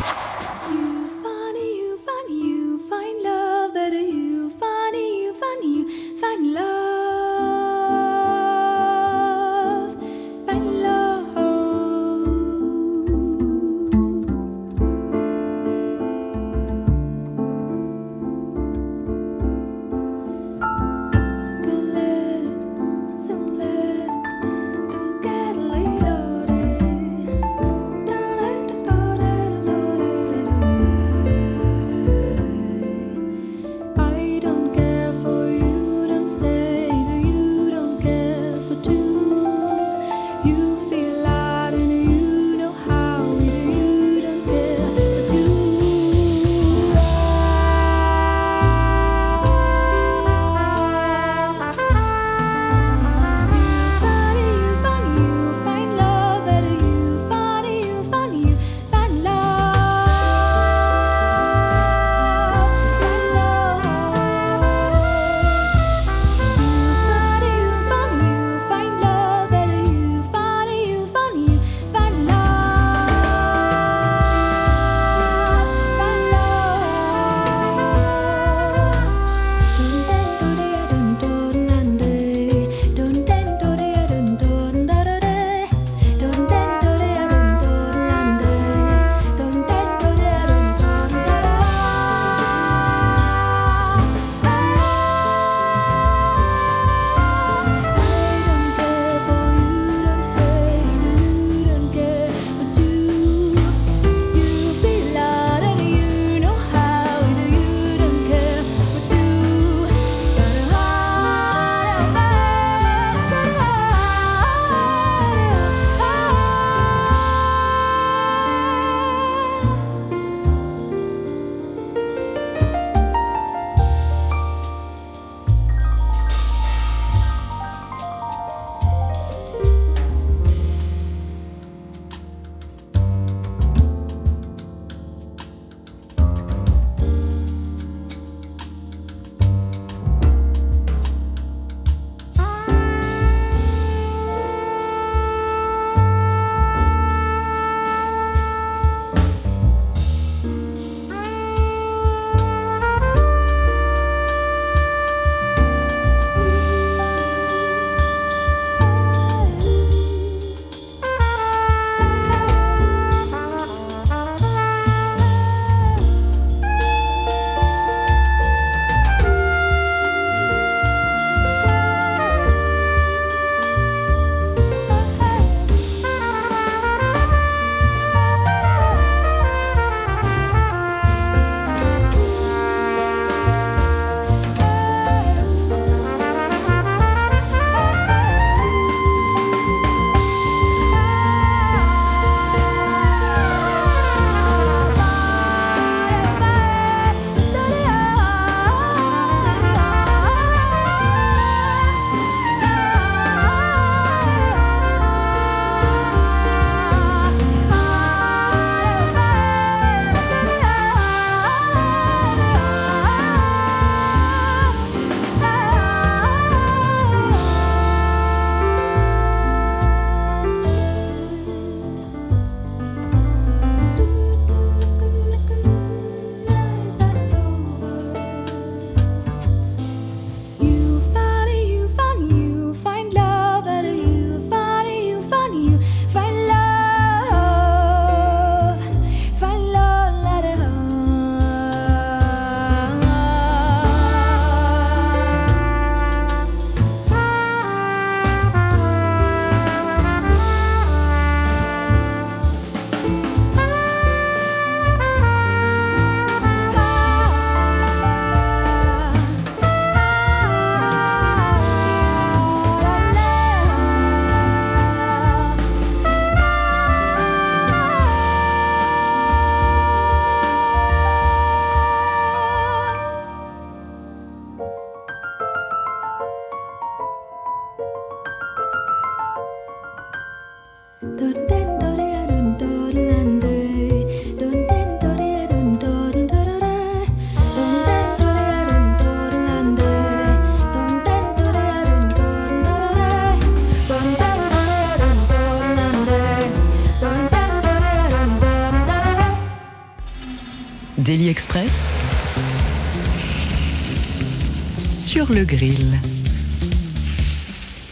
Sur 304.87 305.33
le 305.33 305.43
grill. 305.43 305.99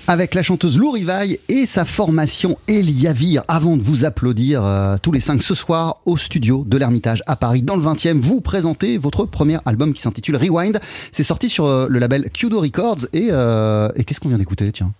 Avec 0.07 0.33
la 0.33 0.43
chanteuse 0.43 0.77
Lou 0.77 0.91
Rivaille 0.91 1.39
et 1.49 1.65
sa 1.65 1.83
formation 1.83 2.57
Eliavir. 2.69 3.43
Avant 3.49 3.75
de 3.75 3.81
vous 3.81 4.05
applaudir 4.05 4.63
euh, 4.63 4.95
tous 5.01 5.11
les 5.11 5.19
cinq 5.19 5.43
ce 5.43 5.55
soir 5.55 5.97
au 6.05 6.15
studio 6.15 6.63
de 6.65 6.77
l'Ermitage 6.77 7.21
à 7.27 7.35
Paris, 7.35 7.61
dans 7.61 7.75
le 7.75 7.83
20e, 7.83 8.21
vous 8.21 8.39
présentez 8.39 8.97
votre 8.97 9.25
premier 9.25 9.57
album 9.65 9.93
qui 9.93 10.01
s'intitule 10.01 10.37
Rewind. 10.37 10.79
C'est 11.11 11.23
sorti 11.23 11.49
sur 11.49 11.65
euh, 11.65 11.87
le 11.89 11.99
label 11.99 12.29
Kudo 12.31 12.61
Records. 12.61 13.07
Et, 13.11 13.27
euh, 13.29 13.89
et 13.97 14.05
qu'est-ce 14.05 14.21
qu'on 14.21 14.29
vient 14.29 14.37
d'écouter 14.37 14.71
Tiens? 14.71 14.93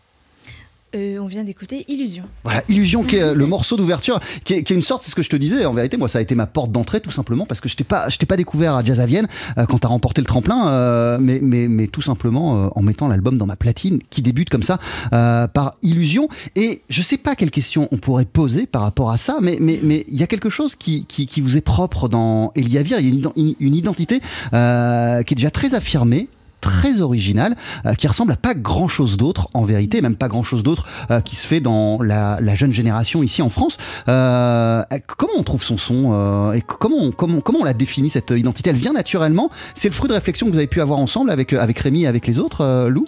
Euh, 0.95 1.19
on 1.19 1.27
vient 1.27 1.43
d'écouter 1.43 1.85
Illusion. 1.87 2.23
Voilà, 2.43 2.63
Illusion, 2.67 3.03
qui 3.03 3.17
est 3.17 3.21
euh, 3.21 3.35
le 3.35 3.45
morceau 3.45 3.77
d'ouverture, 3.77 4.19
qui 4.43 4.53
est, 4.53 4.69
une 4.71 4.81
sorte, 4.81 5.03
c'est 5.03 5.11
ce 5.11 5.15
que 5.15 5.21
je 5.21 5.29
te 5.29 5.35
disais, 5.35 5.65
en 5.65 5.73
vérité, 5.73 5.97
moi 5.97 6.09
ça 6.09 6.17
a 6.17 6.21
été 6.21 6.33
ma 6.33 6.47
porte 6.47 6.71
d'entrée 6.71 6.99
tout 6.99 7.11
simplement, 7.11 7.45
parce 7.45 7.61
que 7.61 7.69
je 7.69 7.75
t'ai 7.75 7.83
pas, 7.83 8.07
t'ai 8.09 8.25
pas 8.25 8.37
découvert 8.37 8.73
à 8.73 8.83
Jazz 8.83 8.99
à 8.99 9.05
Vienne 9.05 9.27
euh, 9.59 9.67
quand 9.67 9.77
tu 9.77 9.85
as 9.85 9.89
remporté 9.89 10.19
le 10.21 10.25
tremplin, 10.25 11.19
mais, 11.19 11.39
mais, 11.43 11.67
mais 11.67 11.85
tout 11.87 12.01
simplement 12.01 12.71
en 12.75 12.81
mettant 12.81 13.07
l'album 13.07 13.37
dans 13.37 13.45
ma 13.45 13.55
platine, 13.55 13.99
qui 14.09 14.23
débute 14.23 14.49
comme 14.49 14.63
ça, 14.63 14.79
par 15.11 15.75
Illusion. 15.83 16.27
Et 16.55 16.81
je 16.89 17.01
sais 17.01 17.17
pas 17.17 17.35
quelle 17.35 17.51
question 17.51 17.87
on 17.91 17.97
pourrait 17.97 18.25
poser 18.25 18.65
par 18.65 18.81
rapport 18.81 19.11
à 19.11 19.17
ça, 19.17 19.37
mais 19.41 19.57
il 19.59 19.79
mais, 19.83 20.05
y 20.09 20.23
a 20.23 20.27
quelque 20.27 20.49
chose 20.49 20.75
qui, 20.75 21.05
qui, 21.05 21.41
vous 21.41 21.55
est 21.57 21.61
propre 21.61 22.09
dans 22.09 22.51
Eliavir, 22.55 22.99
il 22.99 23.05
y 23.05 23.11
a 23.11 23.13
une, 23.13 23.21
ident- 23.21 23.55
une 23.59 23.75
identité 23.75 24.19
qui 24.19 24.55
est 24.55 25.35
déjà 25.35 25.51
très 25.51 25.75
affirmée, 25.75 26.29
très 26.61 27.01
original, 27.01 27.55
euh, 27.85 27.93
qui 27.93 28.07
ressemble 28.07 28.31
à 28.31 28.35
pas 28.35 28.53
grand 28.53 28.87
chose 28.87 29.17
d'autre 29.17 29.49
en 29.53 29.63
vérité, 29.63 30.01
même 30.01 30.15
pas 30.15 30.27
grand 30.27 30.43
chose 30.43 30.63
d'autre 30.63 30.85
euh, 31.11 31.21
qui 31.21 31.35
se 31.35 31.47
fait 31.47 31.59
dans 31.59 32.01
la, 32.01 32.39
la 32.41 32.55
jeune 32.55 32.73
génération 32.73 33.23
ici 33.23 33.41
en 33.41 33.49
France. 33.49 33.77
Euh, 34.07 34.83
comment 35.17 35.33
on 35.37 35.43
trouve 35.43 35.63
son 35.63 35.77
son 35.77 36.53
et 36.53 36.61
comment 36.61 36.97
on, 36.97 37.11
comment, 37.11 37.41
comment 37.41 37.59
on 37.61 37.63
la 37.63 37.73
définit 37.73 38.09
cette 38.09 38.31
identité? 38.31 38.69
Elle 38.69 38.75
vient 38.75 38.93
naturellement 38.93 39.49
C'est 39.73 39.89
le 39.89 39.93
fruit 39.93 40.09
de 40.09 40.13
réflexion 40.13 40.47
que 40.47 40.51
vous 40.51 40.57
avez 40.57 40.67
pu 40.67 40.81
avoir 40.81 40.99
ensemble 40.99 41.31
avec, 41.31 41.53
avec 41.53 41.79
Rémi 41.79 42.03
et 42.03 42.07
avec 42.07 42.27
les 42.27 42.39
autres, 42.39 42.87
Lou? 42.89 43.05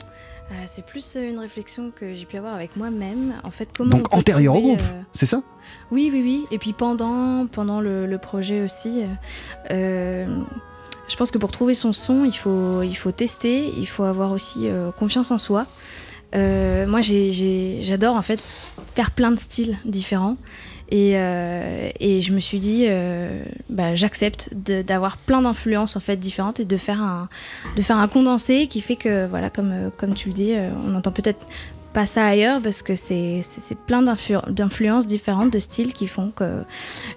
C'est 0.65 0.85
plus 0.85 1.15
une 1.15 1.39
réflexion 1.39 1.91
que 1.97 2.13
j'ai 2.13 2.25
pu 2.25 2.35
avoir 2.35 2.53
avec 2.53 2.75
moi-même. 2.75 3.35
En 3.43 3.51
fait, 3.51 3.69
comment 3.75 3.91
Donc 3.91 4.07
on 4.07 4.17
peut 4.17 4.17
antérieur 4.17 4.55
au 4.55 4.61
groupe, 4.61 4.81
euh, 4.81 5.01
c'est 5.13 5.25
ça? 5.25 5.41
Oui, 5.91 6.09
oui, 6.11 6.21
oui. 6.23 6.45
Et 6.51 6.57
puis 6.57 6.73
pendant, 6.73 7.47
pendant 7.47 7.79
le, 7.79 8.05
le 8.05 8.17
projet 8.17 8.61
aussi, 8.61 9.03
euh, 9.71 10.27
je 11.11 11.17
pense 11.17 11.29
que 11.29 11.37
pour 11.37 11.51
trouver 11.51 11.73
son 11.73 11.91
son, 11.91 12.23
il 12.23 12.35
faut, 12.35 12.83
il 12.83 12.95
faut 12.95 13.11
tester, 13.11 13.67
il 13.77 13.85
faut 13.85 14.03
avoir 14.03 14.31
aussi 14.31 14.69
euh, 14.69 14.91
confiance 14.91 15.29
en 15.31 15.37
soi. 15.37 15.67
Euh, 16.33 16.87
moi, 16.87 17.01
j'adore 17.01 18.15
en 18.15 18.21
fait 18.21 18.39
faire 18.95 19.11
plein 19.11 19.31
de 19.31 19.39
styles 19.39 19.77
différents. 19.83 20.37
Et, 20.89 21.13
euh, 21.15 21.89
et 21.99 22.21
je 22.21 22.31
me 22.31 22.39
suis 22.39 22.59
dit, 22.59 22.87
bah, 23.69 23.95
j'accepte 23.95 24.53
d'avoir 24.53 25.17
plein 25.17 25.41
d'influences 25.41 25.97
en 25.97 25.99
fait 25.99 26.15
différentes 26.17 26.61
et 26.61 26.65
de 26.65 26.77
faire 26.77 27.01
un, 27.01 27.27
de 27.75 27.81
faire 27.81 27.97
un 27.97 28.07
condensé 28.07 28.67
qui 28.67 28.79
fait 28.79 28.95
que, 28.95 29.27
voilà, 29.27 29.49
comme, 29.49 29.91
comme 29.97 30.13
tu 30.13 30.29
le 30.29 30.33
dis, 30.33 30.53
on 30.85 30.95
entend 30.95 31.11
peut-être 31.11 31.45
pas 31.93 32.05
ça 32.05 32.25
ailleurs 32.25 32.61
parce 32.61 32.81
que 32.81 32.95
c'est 32.95 33.43
plein 33.85 34.01
d'influ- 34.01 34.49
d'influences 34.49 35.07
différentes, 35.07 35.51
de 35.51 35.59
styles 35.59 35.93
qui 35.93 36.07
font 36.07 36.31
que 36.31 36.63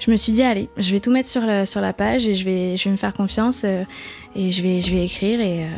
je 0.00 0.10
me 0.10 0.16
suis 0.16 0.32
dit, 0.32 0.42
allez, 0.42 0.68
je 0.76 0.90
vais 0.92 1.00
tout 1.00 1.10
mettre 1.10 1.28
sur 1.28 1.42
la, 1.42 1.64
sur 1.66 1.80
la 1.80 1.92
page 1.92 2.26
et 2.26 2.34
je 2.34 2.44
vais, 2.44 2.76
je 2.76 2.84
vais 2.84 2.90
me 2.90 2.96
faire 2.96 3.12
confiance 3.14 3.62
euh, 3.64 3.82
et 4.34 4.50
je 4.50 4.62
vais, 4.62 4.80
je 4.80 4.90
vais 4.90 5.04
écrire 5.04 5.40
et, 5.40 5.64
euh, 5.64 5.68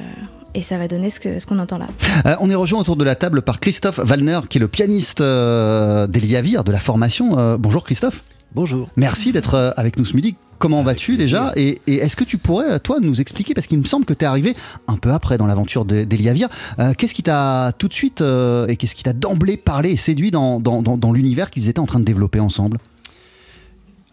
et 0.55 0.63
ça 0.63 0.79
va 0.79 0.89
donner 0.89 1.11
ce 1.11 1.21
que- 1.21 1.39
ce 1.39 1.47
qu'on 1.47 1.59
entend 1.59 1.79
là. 1.79 1.89
Euh, 2.27 2.37
on 2.41 2.49
est 2.51 2.55
rejoint 2.55 2.81
autour 2.81 2.97
de 2.97 3.05
la 3.05 3.15
table 3.15 3.43
par 3.43 3.61
Christophe 3.61 3.99
Wallner, 3.99 4.41
qui 4.49 4.59
est 4.59 4.61
le 4.61 4.69
pianiste 4.69 5.21
euh, 5.21 6.07
d'Eliavir, 6.07 6.65
de 6.65 6.73
la 6.73 6.79
formation. 6.81 7.57
Bonjour 7.59 7.85
Christophe. 7.85 8.23
Bonjour. 8.57 8.89
Merci 8.97 9.33
d'être 9.33 9.55
euh, 9.55 9.71
avec 9.77 9.99
nous 9.99 10.05
ce 10.07 10.17
midi. 10.17 10.35
Comment 10.59 10.83
vas-tu 10.83 11.19
déjà 11.19 11.53
Et, 11.57 11.79
et 11.87 11.97
est-ce 11.97 12.17
que 12.17 12.25
tu 12.25 12.39
pourrais, 12.39 12.71
euh, 12.73 12.79
toi, 12.79 12.99
nous 13.03 13.21
expliquer, 13.21 13.53
parce 13.53 13.67
qu'il 13.67 13.79
me 13.79 13.85
semble 13.85 14.07
que 14.07 14.15
tu 14.15 14.25
es 14.25 14.27
arrivé 14.27 14.57
un 14.89 14.97
peu 14.97 15.11
après 15.13 15.37
dans 15.37 15.45
l'aventure 15.47 15.85
de- 15.85 16.05
d'Eliavir, 16.05 16.49
euh, 16.79 16.95
qu'est-ce 16.97 17.13
qui 17.13 17.23
t'a 17.23 17.73
tout 17.79 17.87
de 17.89 17.93
suite 17.93 18.23
euh, 18.23 18.67
et 18.67 18.77
qu'est-ce 18.77 18.95
qui 18.95 19.03
t'a 19.03 19.13
d'emblée 19.13 19.59
parlé 19.59 19.91
et 19.91 19.97
séduit 19.99 20.31
dans, 20.31 20.59
dans- 20.59 20.81
dans- 20.81 20.97
dans 20.97 21.13
l'univers 21.13 21.51
qu'ils 21.51 21.69
étaient 21.69 21.81
en 21.81 21.85
train 21.87 22.01
de 22.01 22.05
développer 22.07 22.41
ensemble? 22.41 22.79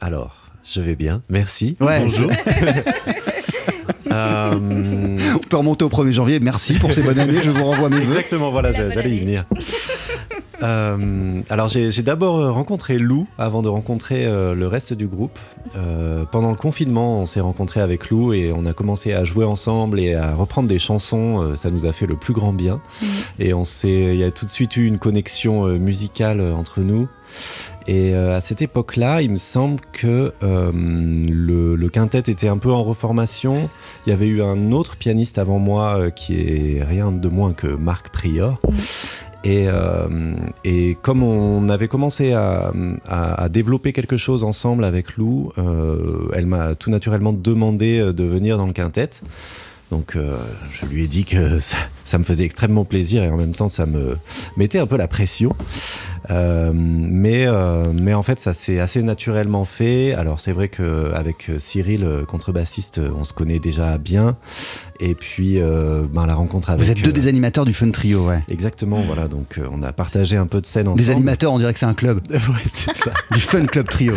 Alors, 0.02 0.36
je 0.70 0.82
vais 0.82 0.98
bien, 0.98 1.22
merci. 1.30 1.78
Ouais. 1.80 2.02
Bonjour. 2.02 2.30
Euh, 4.12 4.52
On 5.34 5.40
peut 5.40 5.58
remonter 5.58 5.84
au 5.86 5.90
1er 5.90 6.12
janvier. 6.12 6.40
Merci 6.40 6.76
pour 6.76 6.94
ces 6.94 7.02
bonnes 7.02 7.18
années. 7.18 7.42
Je 7.42 7.50
vous 7.50 7.64
renvoie 7.64 7.90
mes 7.90 7.96
voeux. 8.02 8.12
exactement, 8.14 8.52
voilà, 8.52 8.72
j'a- 8.72 8.92
j'allais 8.92 9.10
y 9.16 9.20
venir. 9.20 9.46
Euh, 10.64 11.42
alors, 11.50 11.68
j'ai 11.68 12.04
d'abord 12.04 12.40
euh, 12.40 12.52
rencontré 12.52 12.98
Lou 12.98 13.28
avant 13.38 13.62
de 13.62 13.70
rencontrer 13.70 14.26
euh, 14.26 14.56
le 14.56 14.68
reste 14.68 14.94
du 14.94 15.08
groupe. 15.08 15.38
Euh, 15.76 16.24
pendant 16.26 16.50
le 16.50 16.56
confinement, 16.56 17.20
on 17.22 17.26
s'est 17.26 17.42
rencontré 17.42 17.82
avec 17.82 18.10
Lou 18.10 18.34
et 18.34 18.52
on 18.56 18.66
a 18.66 18.74
commencé 18.74 19.14
à 19.14 19.24
jouer 19.24 19.46
ensemble 19.46 20.00
et 20.00 20.16
à 20.16 20.34
reprendre 20.34 20.68
des 20.68 20.80
chansons. 20.80 21.56
Ça 21.56 21.70
nous 21.70 21.86
a 21.86 21.92
fait 21.92 22.06
le 22.06 22.16
plus 22.16 22.34
grand 22.34 22.54
bien. 22.54 22.82
Et 23.40 23.54
on 23.54 23.64
s'est, 23.64 24.14
il 24.14 24.18
y 24.18 24.24
a 24.24 24.32
tout 24.32 24.46
de 24.46 24.52
suite 24.52 24.78
eu 24.78 24.86
une 24.86 25.00
connexion 25.00 25.68
musicale 25.68 26.42
entre 26.42 26.82
nous. 26.82 27.08
Et 27.88 28.14
à 28.16 28.42
cette 28.42 28.62
époque-là, 28.62 29.22
il 29.22 29.32
me 29.32 29.38
semble 29.38 29.80
que 29.92 30.34
euh, 30.42 30.72
le, 30.74 31.76
le 31.76 31.90
quintet 31.90 32.20
était 32.20 32.48
un 32.48 32.58
peu 32.58 32.72
en 32.72 32.84
reformation. 32.84 33.70
Il 34.06 34.10
y 34.10 34.14
avait 34.14 34.28
eu 34.28 34.42
un 34.42 34.72
autre 34.72 34.96
pianiste 34.96 35.38
avant 35.38 35.60
moi 35.60 35.98
euh, 35.98 36.10
qui 36.10 36.40
est 36.40 36.84
rien 36.84 37.12
de 37.12 37.28
moins 37.28 37.54
que 37.54 37.68
Marc 37.68 38.10
Prior. 38.10 38.60
Et, 39.44 39.66
euh, 39.68 40.08
et 40.64 40.98
comme 41.02 41.22
on 41.22 41.68
avait 41.70 41.88
commencé 41.90 42.32
à, 42.32 42.72
à- 43.06 43.44
à 43.44 43.50
développer 43.50 43.92
quelque 43.92 44.16
chose 44.18 44.44
ensemble 44.44 44.86
avec 44.86 45.18
Lou, 45.18 45.52
euh, 45.58 46.30
elle 46.34 46.46
m'a 46.46 46.76
tout 46.76 46.90
naturellement 46.90 47.34
demandé 47.34 48.00
euh, 48.00 48.14
de 48.14 48.24
venir 48.24 48.58
dans 48.58 48.68
le 48.68 48.74
quintet. 48.74 49.10
Donc 49.92 50.16
euh, 50.16 50.38
je 50.72 50.86
lui 50.88 51.04
ai 51.04 51.08
dit 51.08 51.24
que 51.26 51.60
ça, 51.60 51.78
ça 52.06 52.18
me 52.18 52.24
faisait 52.24 52.46
extrêmement 52.46 52.86
plaisir 52.86 53.22
et 53.24 53.30
en 53.30 53.38
même 53.38 53.54
temps 53.54 53.70
ça 53.70 53.86
me 53.86 54.18
mettait 54.58 54.80
un 54.80 54.88
peu 54.88 54.98
la 54.98 55.08
pression. 55.08 55.54
Euh, 56.32 56.72
mais, 56.74 57.46
euh, 57.46 57.86
mais 57.94 58.14
en 58.14 58.24
fait, 58.24 58.40
ça 58.40 58.54
s'est 58.54 58.80
assez 58.80 59.04
naturellement 59.04 59.66
fait. 59.66 60.14
Alors, 60.14 60.40
c'est 60.40 60.52
vrai 60.54 60.70
qu'avec 60.70 61.52
Cyril, 61.58 62.04
euh, 62.04 62.26
contrebassiste, 62.26 63.00
euh, 63.00 63.10
on 63.18 63.24
se 63.24 63.34
connaît 63.34 63.60
déjà 63.60 63.98
bien. 63.98 64.38
Et 65.00 65.16
puis, 65.16 65.60
ben, 65.60 66.26
la 66.26 66.36
rencontre 66.36 66.70
avec. 66.70 66.84
Vous 66.86 66.92
êtes 66.92 67.02
deux 67.02 67.12
des 67.12 67.28
animateurs 67.28 67.66
du 67.66 67.74
Fun 67.74 67.92
Trio, 67.92 68.26
ouais. 68.28 68.44
Exactement, 68.50 69.02
voilà. 69.02 69.28
Donc, 69.28 69.60
on 69.72 69.82
a 69.84 69.92
partagé 69.92 70.38
un 70.38 70.46
peu 70.48 70.62
de 70.62 70.66
scène 70.66 70.88
ensemble. 70.88 71.00
Des 71.02 71.10
animateurs, 71.12 71.52
on 71.52 71.58
dirait 71.60 71.74
que 71.74 71.80
c'est 71.80 71.86
un 71.86 71.94
club. 71.94 72.22
Ouais, 72.32 72.40
c'est 72.74 72.96
ça. 72.96 73.12
Du 73.32 73.40
Fun 73.40 73.66
Club 73.66 73.88
Trio. 73.90 74.14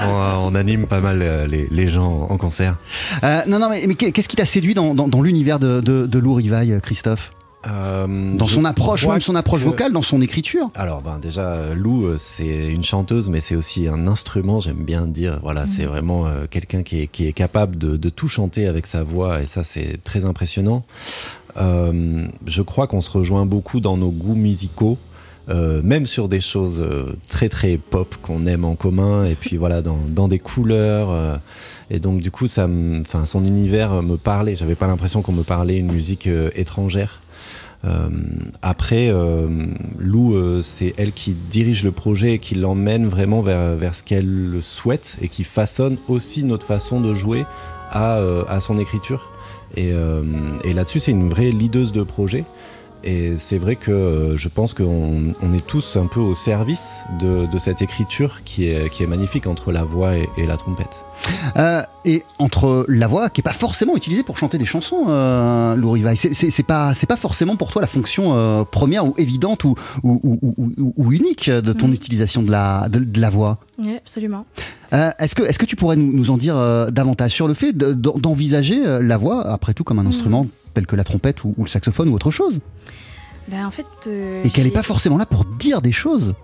on, 0.00 0.12
on 0.50 0.54
anime 0.54 0.86
pas 0.86 1.00
mal 1.00 1.24
les, 1.48 1.68
les 1.70 1.88
gens 1.88 2.26
en 2.30 2.36
concert. 2.36 2.76
Non, 3.22 3.58
non, 3.58 3.68
mais, 3.70 3.84
mais 3.86 3.94
qu'est-ce 3.94 4.28
qui 4.28 4.36
t'a 4.36 4.44
séduit 4.44 4.74
dans, 4.74 4.94
dans- 4.94 5.08
dans 5.08 5.22
l'univers 5.22 5.58
de, 5.58 5.80
de, 5.80 6.06
de 6.06 6.18
Lou 6.18 6.34
Rivaille, 6.34 6.78
Christophe? 6.82 7.30
Euh, 7.66 8.36
Dans 8.36 8.46
son 8.46 8.64
approche, 8.64 9.06
même 9.06 9.20
son 9.20 9.34
approche 9.34 9.60
que- 9.60 9.66
vocale, 9.66 9.92
dans 9.92 10.02
son 10.02 10.20
écriture 10.20 10.70
Alors 10.74 11.00
ben 11.00 11.18
déjà 11.18 11.74
Lou 11.74 12.04
euh, 12.04 12.16
c'est 12.18 12.68
une 12.70 12.84
chanteuse 12.84 13.30
mais 13.30 13.40
c'est 13.40 13.56
aussi 13.56 13.88
un 13.88 14.06
instrument 14.06 14.58
j'aime 14.60 14.84
bien 14.84 15.06
dire 15.06 15.38
voilà 15.42 15.66
c'est 15.66 15.86
vraiment 15.86 16.26
euh, 16.26 16.44
quelqu'un 16.50 16.82
qui 16.82 17.00
est, 17.00 17.06
qui 17.06 17.26
est 17.26 17.32
capable 17.32 17.78
de, 17.78 17.96
de 17.96 18.08
tout 18.10 18.28
chanter 18.28 18.66
avec 18.66 18.86
sa 18.86 19.02
voix 19.02 19.40
et 19.40 19.46
ça 19.46 19.64
c'est 19.64 20.02
très 20.04 20.26
impressionnant. 20.26 20.84
Euh, 21.56 22.26
je 22.46 22.62
crois 22.62 22.86
qu'on 22.86 23.00
se 23.00 23.10
rejoint 23.10 23.46
beaucoup 23.46 23.80
dans 23.80 23.96
nos 23.96 24.10
goûts 24.10 24.34
musicaux. 24.34 24.98
euh, 25.50 25.82
même 25.82 26.06
sur 26.06 26.28
des 26.28 26.40
choses 26.40 26.80
euh, 26.82 27.16
très 27.28 27.48
très 27.50 27.76
pop 27.76 28.16
qu'on 28.22 28.46
aime 28.46 28.64
en 28.64 28.76
commun 28.76 29.24
et 29.26 29.34
puis 29.34 29.56
voilà 29.58 29.82
dans, 29.82 29.98
dans 30.08 30.26
des 30.26 30.38
couleurs 30.38 31.10
euh, 31.10 31.36
et 31.90 31.98
donc 32.00 32.20
du 32.22 32.30
coup 32.30 32.46
ça 32.46 32.66
me- 32.66 33.02
enfin 33.02 33.26
son 33.26 33.44
univers 33.44 34.02
me 34.02 34.16
parlait 34.16 34.56
j'avais 34.56 34.74
pas 34.74 34.86
l'impression 34.86 35.20
qu'on 35.20 35.32
me 35.32 35.42
parlait 35.42 35.76
une 35.78 35.92
musique 35.92 36.26
euh, 36.28 36.50
étrangère 36.56 37.20
euh, 37.84 38.08
après, 38.62 39.08
euh, 39.10 39.46
Lou, 39.98 40.34
euh, 40.34 40.62
c'est 40.62 40.94
elle 40.96 41.12
qui 41.12 41.32
dirige 41.34 41.84
le 41.84 41.92
projet 41.92 42.34
et 42.34 42.38
qui 42.38 42.54
l'emmène 42.54 43.06
vraiment 43.06 43.42
vers, 43.42 43.74
vers 43.74 43.94
ce 43.94 44.02
qu'elle 44.02 44.50
le 44.50 44.60
souhaite 44.60 45.16
et 45.20 45.28
qui 45.28 45.44
façonne 45.44 45.98
aussi 46.08 46.44
notre 46.44 46.66
façon 46.66 47.00
de 47.00 47.14
jouer 47.14 47.44
à, 47.90 48.18
à 48.48 48.60
son 48.60 48.78
écriture. 48.78 49.30
Et, 49.76 49.92
et 50.64 50.72
là-dessus, 50.72 51.00
c'est 51.00 51.10
une 51.10 51.28
vraie 51.28 51.50
leaduse 51.50 51.92
de 51.92 52.02
projet. 52.02 52.44
Et 53.06 53.36
c'est 53.36 53.58
vrai 53.58 53.76
que 53.76 53.90
euh, 53.90 54.36
je 54.38 54.48
pense 54.48 54.72
qu'on 54.72 55.34
on 55.42 55.52
est 55.54 55.66
tous 55.66 55.96
un 55.96 56.06
peu 56.06 56.20
au 56.20 56.34
service 56.34 57.04
de, 57.20 57.44
de 57.46 57.58
cette 57.58 57.82
écriture 57.82 58.40
qui 58.44 58.68
est, 58.68 58.88
qui 58.90 59.02
est 59.02 59.06
magnifique 59.06 59.46
entre 59.46 59.72
la 59.72 59.82
voix 59.84 60.16
et, 60.16 60.28
et 60.38 60.46
la 60.46 60.56
trompette. 60.56 61.04
Euh, 61.56 61.82
et 62.06 62.22
entre 62.38 62.86
la 62.88 63.06
voix, 63.06 63.28
qui 63.30 63.40
est 63.40 63.44
pas 63.44 63.52
forcément 63.52 63.94
utilisée 63.96 64.22
pour 64.22 64.38
chanter 64.38 64.56
des 64.58 64.64
chansons, 64.64 65.04
euh, 65.08 65.76
Lou 65.76 65.90
Rivaille, 65.92 66.16
c'est- 66.16 66.32
c'est 66.34 66.48
c'est 66.50 66.62
pas, 66.62 66.94
c'est 66.94 67.06
pas 67.06 67.16
forcément 67.16 67.56
pour 67.56 67.70
toi 67.70 67.82
la 67.82 67.88
fonction 67.88 68.34
euh, 68.36 68.64
première 68.64 69.06
ou 69.06 69.14
évidente 69.18 69.64
ou, 69.64 69.74
ou, 70.02 70.20
ou- 70.22 70.38
ou- 70.56 70.72
ou- 70.78 70.94
ou 70.96 71.12
unique 71.12 71.50
de 71.50 71.72
ton 71.72 71.88
Mhm. 71.88 71.94
utilisation 71.94 72.42
de 72.42 72.50
la, 72.50 72.88
de, 72.88 72.98
de 73.00 73.20
la 73.20 73.30
voix. 73.30 73.58
Oui, 73.78 73.96
absolument. 73.96 74.46
Euh, 74.92 75.10
Est-ce 75.18 75.34
que, 75.34 75.42
est 75.42 75.56
que 75.58 75.66
tu 75.66 75.76
pourrais 75.76 75.96
nous, 75.96 76.12
nous 76.12 76.30
en 76.30 76.36
dire 76.38 76.56
euh, 76.56 76.90
davantage 76.90 77.32
sur 77.32 77.48
le 77.48 77.54
fait 77.54 77.72
de- 77.72 77.92
d'en- 77.92 78.14
d'envisager 78.18 78.80
la 79.00 79.16
voix, 79.16 79.46
après 79.46 79.74
tout, 79.74 79.84
comme 79.84 79.98
un 79.98 80.02
Mhm. 80.02 80.08
instrument 80.08 80.46
tel 80.74 80.86
que 80.86 80.96
la 80.96 81.04
trompette 81.04 81.44
ou, 81.44 81.54
ou 81.56 81.64
le 81.64 81.68
saxophone 81.68 82.08
ou 82.08 82.14
autre 82.14 82.30
chose 82.30 82.60
Ben, 83.48 83.64
en 83.66 83.70
fait, 83.70 83.86
euh, 84.06 84.42
Et 84.44 84.50
qu'elle 84.50 84.64
n'est 84.64 84.70
pas 84.70 84.82
forcément 84.82 85.16
là 85.16 85.26
pour 85.26 85.44
dire 85.44 85.80
des 85.80 85.92
choses 85.92 86.34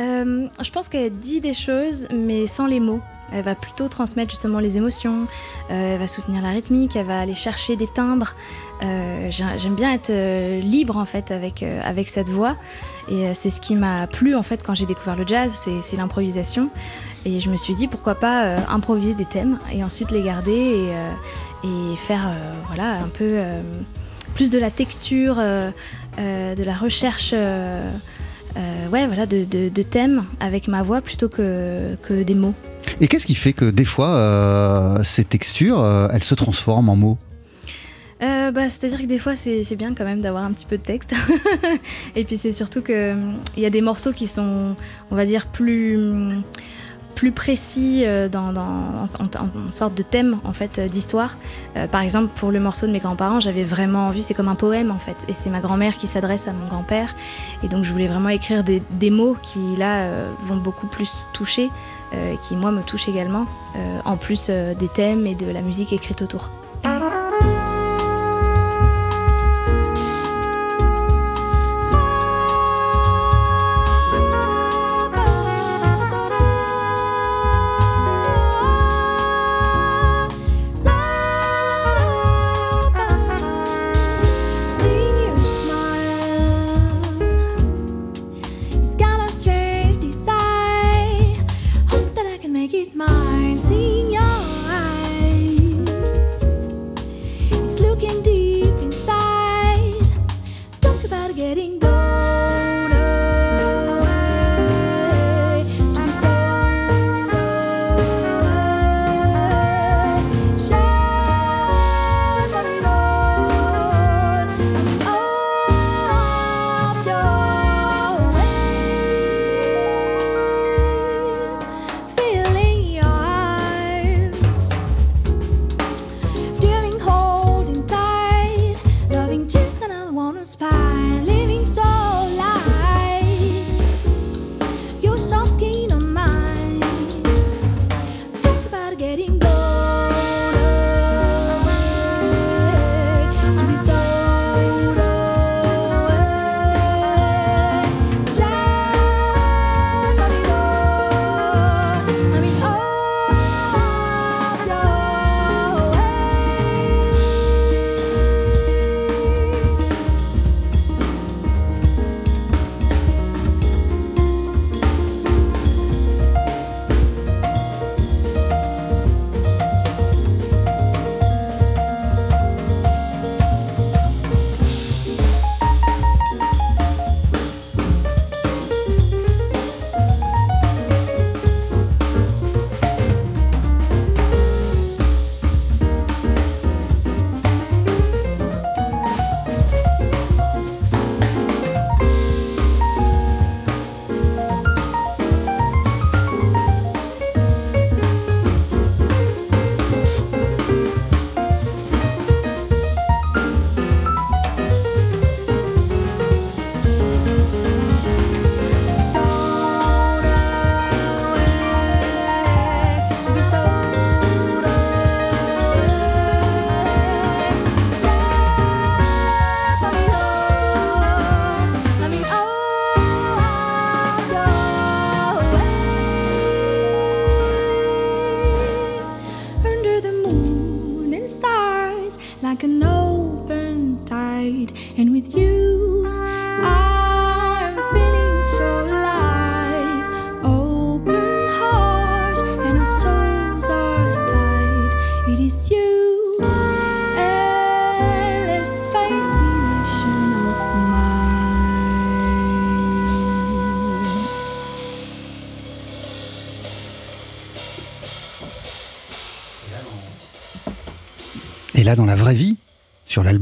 Euh, 0.00 0.46
je 0.62 0.70
pense 0.70 0.88
qu'elle 0.88 1.12
dit 1.18 1.40
des 1.40 1.54
choses, 1.54 2.06
mais 2.14 2.46
sans 2.46 2.66
les 2.66 2.80
mots. 2.80 3.00
Elle 3.34 3.44
va 3.44 3.54
plutôt 3.54 3.88
transmettre 3.88 4.30
justement 4.30 4.58
les 4.58 4.76
émotions, 4.76 5.26
euh, 5.70 5.94
elle 5.94 5.98
va 5.98 6.06
soutenir 6.06 6.42
la 6.42 6.50
rythmique, 6.50 6.96
elle 6.96 7.06
va 7.06 7.18
aller 7.20 7.32
chercher 7.34 7.76
des 7.76 7.86
timbres. 7.86 8.34
J'ai- 8.82 9.44
J'aime 9.58 9.74
bien 9.76 9.92
être 9.92 10.10
libre 10.60 10.96
en 10.96 11.04
fait 11.04 11.30
avec, 11.30 11.62
avec 11.62 12.08
cette 12.08 12.28
voix. 12.28 12.56
Et 13.08 13.32
c'est 13.32 13.48
ce 13.50 13.60
qui 13.60 13.74
m'a 13.76 14.06
plu 14.08 14.34
en 14.34 14.42
fait 14.42 14.62
quand 14.64 14.74
j'ai 14.74 14.86
découvert 14.86 15.14
le 15.16 15.26
jazz, 15.26 15.66
c'est 15.80 15.96
l'improvisation. 15.96 16.68
Et 17.24 17.38
je 17.40 17.48
me 17.48 17.56
suis 17.56 17.74
dit 17.76 17.86
pourquoi 17.86 18.16
pas 18.16 18.56
improviser 18.68 19.14
des 19.14 19.24
thèmes 19.24 19.58
et 19.72 19.84
ensuite 19.84 20.10
les 20.10 20.22
garder 20.22 20.50
et, 20.52 20.92
et 21.64 21.96
faire 21.96 22.26
euh, 22.26 22.52
voilà, 22.68 22.94
un 23.02 23.08
peu 23.08 23.24
euh, 23.24 23.60
plus 24.34 24.50
de 24.50 24.58
la 24.58 24.70
texture, 24.70 25.36
euh, 25.38 25.70
de 26.18 26.62
la 26.62 26.74
recherche. 26.74 27.32
ouais, 27.32 29.06
voilà, 29.06 29.26
de, 29.26 29.44
de- 29.44 29.68
de 29.68 29.82
thèmes 29.82 30.24
avec 30.40 30.68
ma 30.68 30.82
voix 30.82 31.00
plutôt 31.00 31.28
que, 31.28 31.94
que 32.02 32.22
des 32.22 32.34
mots. 32.34 32.54
Et 33.00 33.08
qu'est-ce 33.08 33.26
qui 33.26 33.34
fait 33.34 33.52
que 33.52 33.70
des 33.70 33.84
fois, 33.84 34.98
ces 35.04 35.24
textures, 35.24 35.84
elles 36.12 36.24
se 36.24 36.34
transforment 36.34 36.88
en 36.90 36.96
mots? 36.96 37.18
Euh, 38.22 38.52
bah, 38.52 38.68
C'est-à-dire 38.68 39.00
que 39.00 39.06
des 39.06 39.18
fois, 39.18 39.34
c'est 39.34 39.76
bien 39.76 39.94
quand 39.94 40.04
même 40.04 40.20
d'avoir 40.20 40.44
un 40.44 40.52
petit 40.52 40.66
peu 40.66 40.78
de 40.78 40.82
texte. 40.82 41.12
Et 42.16 42.24
puis 42.24 42.36
c'est 42.36 42.52
surtout 42.52 42.80
qu'il 42.82 43.16
y 43.56 43.66
a 43.66 43.70
des 43.70 43.80
morceaux 43.80 44.12
qui 44.12 44.26
sont, 44.26 44.76
on 45.10 45.16
va 45.16 45.24
dire, 45.24 45.46
plus, 45.46 45.96
hum, 45.96 46.42
plus 47.14 47.32
précis 47.32 48.02
euh, 48.04 48.28
dans, 48.28 48.54
en, 48.56 49.06
sorte 49.70 49.94
de 49.94 50.02
thème 50.02 50.38
en 50.44 50.52
fait 50.52 50.78
euh, 50.78 50.88
d'histoire. 50.88 51.36
Euh, 51.76 51.86
par 51.86 52.00
exemple, 52.00 52.28
pour 52.34 52.50
le 52.50 52.60
morceau 52.60 52.86
de 52.86 52.92
mes 52.92 52.98
grands-parents, 52.98 53.40
j'avais 53.40 53.64
vraiment 53.64 54.08
envie, 54.08 54.22
c'est 54.22 54.34
comme 54.34 54.48
un 54.48 54.54
poème 54.54 54.90
en 54.90 54.98
fait. 54.98 55.24
Et 55.28 55.32
c'est 55.32 55.50
ma 55.50 55.60
grand-mère 55.60 55.96
qui 55.96 56.06
s'adresse 56.06 56.48
à 56.48 56.52
mon 56.52 56.66
grand-père. 56.66 57.14
Et 57.62 57.68
donc 57.68 57.84
je 57.84 57.92
voulais 57.92 58.08
vraiment 58.08 58.28
écrire 58.28 58.64
des, 58.64 59.10
mots 59.10 59.36
qui 59.42 59.76
là 59.76 60.08
vont 60.40 60.56
beaucoup 60.56 60.86
plus 60.86 61.10
toucher, 61.32 61.70
qui 62.40 62.56
moi 62.56 62.70
me 62.70 62.82
touchent 62.82 63.08
également, 63.08 63.46
en 64.04 64.16
plus 64.16 64.48
des 64.48 64.88
thèmes 64.88 65.26
et 65.26 65.34
de 65.34 65.50
la 65.50 65.60
musique 65.60 65.92
écrite 65.92 66.22
autour. 66.22 66.50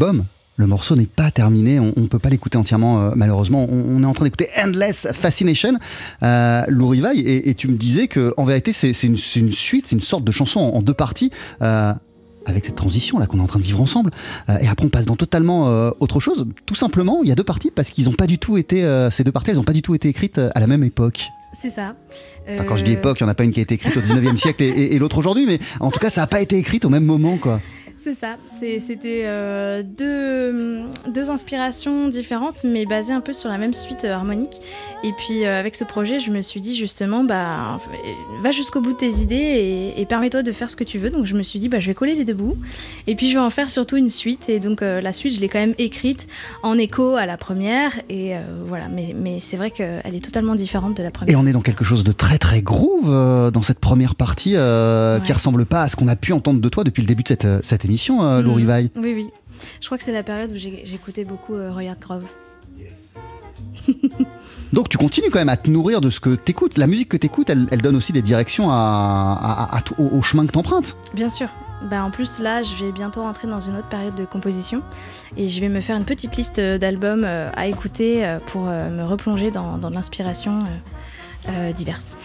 L'album, 0.01 0.25
Le 0.57 0.67
morceau 0.67 0.95
n'est 0.97 1.07
pas 1.07 1.31
terminé, 1.31 1.79
on 1.81 1.93
ne 1.97 2.07
peut 2.07 2.19
pas 2.19 2.29
l'écouter 2.29 2.59
entièrement 2.59 3.01
euh, 3.01 3.13
malheureusement. 3.17 3.67
On, 3.71 3.97
on 3.97 4.03
est 4.03 4.07
en 4.07 4.13
train 4.13 4.25
d'écouter 4.27 4.49
Endless 4.63 5.07
Fascination, 5.13 5.75
euh, 6.23 6.63
Lou 6.69 6.89
Rivaille, 6.89 7.21
et, 7.21 7.49
et 7.49 7.55
tu 7.55 7.67
me 7.69 7.77
disais 7.77 8.09
que 8.09 8.35
en 8.37 8.45
vérité 8.45 8.73
c'est 8.73 8.91
une, 9.05 9.17
suite, 9.17 9.87
c'est 9.87 9.97
une 9.97 10.03
sorte 10.03 10.25
de 10.25 10.33
chanson 10.33 10.61
en, 10.61 10.77
en 10.77 10.83
deux 10.83 10.95
parties. 10.95 11.31
euh, 11.63 11.93
avec 12.47 12.65
cette 12.65 12.75
transition 12.75 13.19
là 13.19 13.27
qu'on 13.27 13.37
est 13.39 13.43
en 13.43 13.47
train 13.47 13.59
de 13.59 13.65
vivre 13.65 13.81
ensemble, 13.83 14.11
Euh, 14.49 14.57
et 14.63 14.67
après 14.69 14.87
on 14.87 14.89
passe 14.89 15.05
dans 15.05 15.15
totalement 15.17 15.67
autre 16.01 16.21
chose. 16.21 16.47
Tout 16.67 16.75
simplement, 16.75 17.21
il 17.23 17.29
y 17.29 17.33
a 17.33 17.35
deux 17.35 17.45
parties 17.45 17.71
parce 17.71 17.91
qu'ils 17.91 18.07
n'ont 18.07 18.15
pas 18.15 18.27
du 18.27 18.39
tout 18.39 18.57
été, 18.57 18.77
ces 19.11 19.25
deux 19.25 19.33
parties, 19.33 19.51
elles 19.51 19.57
n'ont 19.59 19.63
pas 19.63 19.75
du 19.75 19.83
tout 19.83 19.95
été 19.95 20.09
écrites 20.09 20.39
à 20.39 20.59
la 20.61 20.67
même 20.67 20.83
époque. 20.83 21.27
C'est 21.53 21.69
ça. 21.69 21.95
Enfin, 22.49 22.65
quand 22.65 22.77
je 22.77 22.85
dis 22.85 22.93
époque, 22.93 23.19
il 23.21 23.25
n'y 23.25 23.29
en 23.29 23.33
a 23.33 23.35
pas 23.35 23.45
une 23.45 23.53
qui 23.53 23.61
a 23.61 23.63
été 23.63 23.75
écrite 23.75 23.95
au 23.97 24.01
19e 24.01 24.39
siècle 24.39 24.63
et, 24.63 24.69
et- 24.69 24.95
et 24.95 24.99
l'autre 24.99 25.19
aujourd'hui, 25.19 25.45
mais 25.47 25.59
en 25.81 25.91
tout 25.91 25.99
cas, 26.01 26.09
ça 26.11 26.23
n'a 26.23 26.27
pas 26.27 26.41
été 26.41 26.57
écrite 26.57 26.85
au 26.85 26.89
même 26.91 27.05
moment, 27.05 27.37
quoi. 27.37 27.61
C'est 28.03 28.15
ça. 28.15 28.37
C'était 28.59 29.25
euh, 29.27 29.83
deux, 29.83 30.85
deux 31.13 31.29
inspirations 31.31 32.09
différentes, 32.09 32.65
mais 32.65 32.87
basées 32.87 33.13
un 33.13 33.21
peu 33.21 33.35
sur 33.35 33.51
la 33.51 33.59
même 33.59 33.75
suite 33.75 34.05
euh, 34.05 34.15
harmonique. 34.15 34.55
Et 35.05 35.13
puis 35.13 35.45
euh, 35.45 35.61
avec 35.61 35.77
ce 35.77 35.85
projet, 35.85 36.19
je 36.19 36.31
me 36.31 36.41
suis 36.41 36.63
dit 36.63 36.75
justement, 36.75 37.25
bah, 37.25 37.79
va 38.43 38.51
jusqu'au 38.53 38.81
bout 38.81 38.93
de 38.93 38.97
tes 38.97 39.11
idées 39.21 39.35
et, 39.37 40.01
et 40.01 40.07
permets-toi 40.07 40.43
de 40.43 40.51
faire 40.53 40.71
ce 40.71 40.77
que 40.77 40.85
tu 40.85 40.97
veux. 40.99 41.11
Donc 41.11 41.27
je 41.27 41.35
me 41.37 41.43
suis 41.43 41.59
dit, 41.59 41.69
bah, 41.69 41.79
je 41.79 41.89
vais 41.89 41.95
coller 41.95 42.15
les 42.15 42.25
deux 42.25 42.33
bouts. 42.35 42.57
Et 43.07 43.15
puis 43.17 43.29
je 43.29 43.35
vais 43.35 43.45
en 43.45 43.51
faire 43.51 43.69
surtout 43.69 43.99
une 43.99 44.09
suite. 44.09 44.49
Et 44.49 44.61
donc 44.61 44.81
euh, 44.81 45.03
la 45.03 45.13
suite, 45.13 45.35
je 45.35 45.41
l'ai 45.43 45.49
quand 45.51 45.59
même 45.59 45.75
écrite 45.77 46.27
en 46.63 46.79
écho 46.79 47.17
à 47.17 47.27
la 47.27 47.37
première. 47.37 47.93
Et 48.09 48.33
voilà. 48.67 48.89
Mais, 48.89 49.15
mais 49.15 49.41
c'est 49.41 49.59
vrai 49.59 49.71
qu'elle 49.71 50.15
est 50.15 50.25
totalement 50.25 50.55
différente 50.55 50.97
de 50.97 51.03
la 51.03 51.11
première. 51.11 51.35
Et 51.35 51.37
on 51.37 51.47
est 51.47 51.53
dans 51.53 51.61
quelque 51.61 51.85
chose 51.85 52.03
de 52.03 52.13
très 52.13 52.39
très 52.39 52.63
groove 52.63 53.11
dans 53.53 53.63
cette 53.63 53.79
première 53.79 54.15
partie 54.15 54.57
Ouais. 54.57 55.21
qui 55.25 55.33
ressemble 55.33 55.67
pas 55.67 55.83
à 55.83 55.89
ce 55.89 55.97
qu'on 55.97 56.09
a 56.09 56.17
pu 56.17 56.33
entendre 56.33 56.61
de 56.61 56.69
toi 56.69 56.83
depuis 56.85 57.03
le 57.03 57.07
début 57.07 57.23
de 57.23 57.29
cette, 57.29 57.47
cette 57.63 57.85
émission, 57.85 57.90
euh, 58.23 58.43
Lou 58.43 58.51
Mhm. 58.51 58.57
Rivaille. 58.57 58.91
Oui, 58.97 59.13
oui. 59.15 59.31
Je 59.81 59.87
crois 59.87 59.99
que 59.99 60.05
c'est 60.05 60.13
la 60.13 60.23
période 60.23 60.53
où 60.53 60.57
j'écoutais 60.57 61.25
beaucoup 61.25 61.55
euh, 61.55 61.71
Roy 61.73 61.83
Grove. 62.01 62.25
Donc 64.73 64.89
tu 64.89 64.99
continues 64.99 65.31
quand 65.31 65.39
même 65.39 65.49
à 65.49 65.57
te 65.57 65.69
nourrir 65.69 66.01
de 66.01 66.11
ce 66.11 66.21
que 66.21 66.31
t'écoutes. 66.31 66.79
La 66.79 66.87
musique 66.87 67.09
que 67.09 67.17
t'écoutes, 67.17 67.51
elle, 67.51 67.67
elle 67.71 67.83
donne 67.83 67.97
aussi 67.97 68.13
des 68.13 68.23
directions 68.23 68.71
à, 68.71 68.77
à- 69.71 69.77
à 69.77 69.81
tout- 69.83 69.95
au, 69.99 70.17
au 70.19 70.23
chemin 70.23 70.47
que 70.47 70.53
t'empruntes. 70.53 70.97
Bien 71.15 71.29
sûr. 71.29 71.49
Bah, 71.91 72.05
en 72.05 72.11
plus, 72.11 72.41
là, 72.41 72.63
je 72.63 72.85
vais 72.85 72.93
bientôt 72.93 73.23
rentrer 73.23 73.49
dans 73.49 73.59
une 73.61 73.75
autre 73.77 73.89
période 73.89 74.15
de 74.15 74.25
composition 74.27 74.83
et 75.37 75.49
je 75.49 75.61
vais 75.61 75.69
me 75.71 75.81
faire 75.81 75.97
une 75.97 76.05
petite 76.05 76.37
liste 76.37 76.59
euh, 76.59 76.79
d'albums 76.79 77.25
euh, 77.25 77.51
à 77.57 77.67
écouter 77.69 78.25
euh, 78.25 78.39
pour 78.39 78.63
me 78.67 79.03
replonger 79.03 79.51
dans, 79.51 79.79
dans 79.79 79.91
de 79.91 79.95
l'inspiration 79.95 80.59
diverse. 81.75 82.17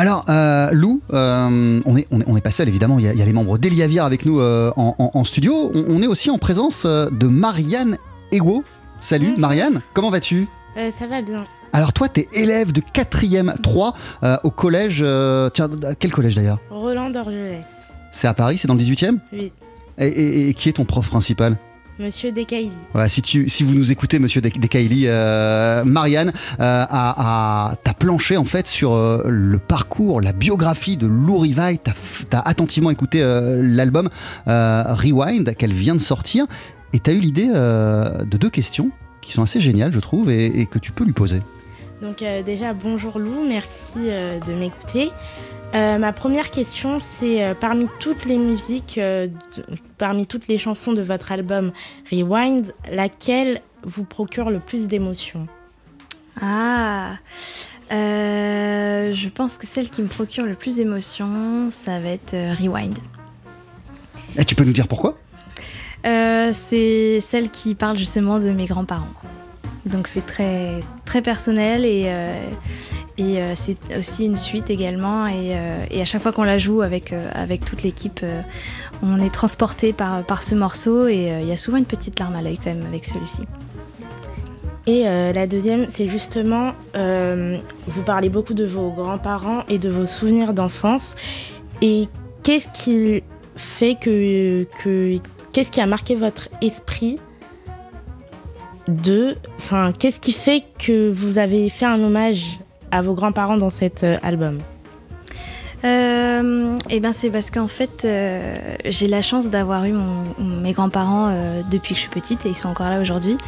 Alors, 0.00 0.24
euh, 0.28 0.70
Lou, 0.70 1.00
euh, 1.12 1.80
on 1.84 1.96
est, 1.96 2.06
on 2.12 2.36
est 2.36 2.40
pas 2.40 2.52
seul 2.52 2.68
évidemment, 2.68 3.00
il 3.00 3.04
y, 3.04 3.08
a- 3.08 3.12
il 3.12 3.18
y 3.18 3.22
a 3.22 3.24
les 3.24 3.32
membres 3.32 3.58
d'Eliavir 3.58 4.04
avec 4.04 4.24
nous 4.24 4.38
euh, 4.38 4.70
en, 4.76 4.94
en- 4.96 5.10
en 5.12 5.24
studio. 5.24 5.72
On, 5.74 5.84
on 5.88 6.02
est 6.02 6.06
aussi 6.06 6.30
en 6.30 6.38
présence 6.38 6.86
de 6.86 7.26
Marianne 7.26 7.98
Ego. 8.30 8.62
Salut 9.00 9.34
Marianne, 9.36 9.80
comment 9.94 10.10
vas-tu? 10.10 10.46
Euh, 10.76 10.90
ça 10.96 11.08
va 11.08 11.20
bien. 11.20 11.44
Alors 11.72 11.92
toi, 11.92 12.08
t'es 12.08 12.28
élève 12.32 12.70
de 12.70 12.80
4e 12.80 13.60
3 13.60 13.94
euh, 14.22 14.36
au 14.44 14.52
collège... 14.52 15.04
tiens, 15.52 15.68
quel 15.98 16.12
collège 16.12 16.36
d'ailleurs? 16.36 16.60
Roland 16.70 17.10
d'Orgelès. 17.10 17.64
C'est 18.12 18.28
à 18.28 18.34
Paris, 18.34 18.56
c'est 18.56 18.68
dans 18.68 18.74
le 18.74 18.80
18e 18.80 19.18
Oui. 19.32 19.50
et, 19.98 20.06
et- 20.06 20.48
et 20.50 20.54
qui 20.54 20.68
est 20.68 20.74
ton 20.74 20.84
prof 20.84 21.08
principal? 21.08 21.56
Monsieur. 21.98 22.32
Voilà, 22.92 23.08
si, 23.08 23.22
tu, 23.22 23.48
si 23.48 23.64
vous 23.64 23.74
nous 23.74 23.90
écoutez, 23.90 24.20
monsieur 24.20 24.40
De- 24.40 24.48
Descailly, 24.50 25.06
euh, 25.06 25.82
Marianne 25.84 26.28
euh, 26.28 26.86
a, 26.88 27.72
a- 27.72 27.94
planché 27.98 28.36
en 28.36 28.44
fait 28.44 28.68
sur 28.68 28.92
euh, 28.92 29.24
le 29.26 29.58
parcours, 29.58 30.20
la 30.20 30.32
biographie 30.32 30.96
de 30.96 31.08
Lou 31.08 31.38
Rivaille. 31.38 31.78
T'as, 31.82 31.90
f- 31.92 32.24
t'as 32.30 32.38
attentivement 32.40 32.90
écouté 32.90 33.20
euh, 33.20 33.60
l'album 33.64 34.08
Rewind 34.46 35.56
qu'elle 35.56 35.72
vient 35.72 35.96
de 35.96 36.00
sortir 36.00 36.46
et 36.92 37.00
t'as 37.00 37.12
eu 37.12 37.18
l'idée 37.18 37.48
de 37.48 38.36
deux 38.38 38.50
questions 38.50 38.90
qui 39.20 39.32
sont 39.32 39.42
assez 39.42 39.60
géniales, 39.60 39.92
je 39.92 40.00
trouve, 40.00 40.30
et 40.30 40.66
que 40.70 40.78
tu 40.78 40.92
peux 40.92 41.04
lui 41.04 41.12
poser. 41.12 41.40
Donc 42.02 42.22
euh, 42.22 42.42
déjà, 42.42 42.74
bonjour 42.74 43.18
Lou, 43.18 43.44
merci 43.46 43.96
euh, 43.96 44.38
de 44.40 44.52
m'écouter. 44.52 45.10
Euh, 45.74 45.98
ma 45.98 46.12
première 46.12 46.50
question, 46.50 46.98
c'est 46.98 47.44
euh, 47.44 47.54
parmi 47.54 47.88
toutes 48.00 48.24
les 48.24 48.38
musiques, 48.38 48.96
euh, 48.98 49.26
de- 49.26 49.64
parmi 49.98 50.26
toutes 50.26 50.48
les 50.48 50.58
chansons 50.58 50.92
de 50.92 51.02
votre 51.02 51.32
album 51.32 51.72
Rewind, 52.10 52.72
laquelle 52.90 53.60
vous 53.82 54.04
procure 54.04 54.50
le 54.50 54.60
plus 54.60 54.86
d'émotions? 54.86 55.46
Ah 56.40 57.16
euh, 57.92 59.12
Je 59.12 59.28
pense 59.28 59.58
que 59.58 59.66
celle 59.66 59.90
qui 59.90 60.00
me 60.02 60.08
procure 60.08 60.44
le 60.46 60.54
plus 60.54 60.76
d'émotion, 60.76 61.70
ça 61.70 61.98
va 62.00 62.10
être 62.10 62.34
euh, 62.34 62.54
Rewind. 62.58 62.98
Et 64.38 64.44
tu 64.44 64.54
peux 64.54 64.64
nous 64.64 64.72
dire 64.72 64.86
pourquoi? 64.88 65.18
Euh, 66.06 66.52
c'est 66.54 67.20
celle 67.20 67.50
qui 67.50 67.74
parle 67.74 67.98
justement 67.98 68.38
de 68.38 68.50
mes 68.52 68.66
grands-parents. 68.66 69.08
Donc 69.90 70.06
c'est 70.06 70.24
très, 70.26 70.80
très 71.04 71.22
personnel 71.22 71.84
et, 71.84 72.04
euh, 72.06 72.40
euh, 73.20 73.52
c'est 73.54 73.78
aussi 73.96 74.26
une 74.26 74.36
suite 74.36 74.70
également. 74.70 75.26
Et, 75.26 75.56
euh, 75.56 75.84
et 75.90 76.00
à 76.00 76.04
chaque 76.04 76.22
fois 76.22 76.32
qu'on 76.32 76.44
la 76.44 76.58
joue 76.58 76.82
avec, 76.82 77.14
avec 77.32 77.64
toute 77.64 77.82
l'équipe, 77.82 78.24
on 79.02 79.20
est 79.20 79.32
transporté 79.32 79.92
par, 79.92 80.24
par 80.24 80.42
ce 80.42 80.54
morceau 80.54 81.08
et 81.08 81.38
il 81.40 81.48
y 81.48 81.52
a 81.52 81.56
souvent 81.56 81.78
une 81.78 81.86
petite 81.86 82.18
larme 82.20 82.36
à 82.36 82.42
l'œil 82.42 82.58
quand 82.62 82.74
même 82.74 82.86
avec 82.86 83.04
celui-ci. 83.04 83.42
Et 84.86 85.04
la 85.04 85.46
deuxième, 85.46 85.86
c'est 85.90 86.08
justement, 86.08 86.72
vous 86.94 88.02
parlez 88.04 88.30
beaucoup 88.30 88.54
de 88.54 88.64
vos 88.64 88.90
grands-parents 88.90 89.64
et 89.68 89.78
de 89.78 89.90
vos 89.90 90.06
souvenirs 90.06 90.54
d'enfance. 90.54 91.14
Et 91.82 92.08
qu'est-ce 92.42 92.68
qui 92.72 93.22
fait 93.56 93.96
que 93.96 94.66
qu'est-ce 95.52 95.70
qui 95.70 95.80
a 95.80 95.86
marqué 95.86 96.14
votre 96.14 96.48
esprit 96.62 97.18
de, 98.88 99.36
enfin, 99.58 99.92
qu'est-ce 99.96 100.18
qui 100.18 100.32
fait 100.32 100.64
que 100.78 101.10
vous 101.10 101.38
avez 101.38 101.68
fait 101.68 101.86
un 101.86 102.02
hommage 102.02 102.58
à 102.90 103.02
vos 103.02 103.14
grands-parents 103.14 103.58
dans 103.58 103.70
cet 103.70 104.02
euh, 104.02 104.16
album 104.22 104.58
Euh, 105.84 106.76
et 106.90 106.98
ben 106.98 107.12
c'est 107.12 107.30
parce 107.30 107.52
qu'en 107.52 107.68
fait 107.68 108.04
euh, 108.04 108.76
j'ai 108.84 109.06
la 109.06 109.22
chance 109.22 109.48
d'avoir 109.48 109.84
eu 109.84 109.94
mes 110.38 110.72
grands-parents 110.72 111.28
euh, 111.28 111.62
depuis 111.70 111.90
que 111.90 111.94
je 111.94 112.00
suis 112.00 112.10
petite 112.10 112.44
et 112.46 112.48
ils 112.48 112.56
sont 112.56 112.68
encore 112.68 112.88
là 112.88 113.00
aujourd'hui. 113.00 113.38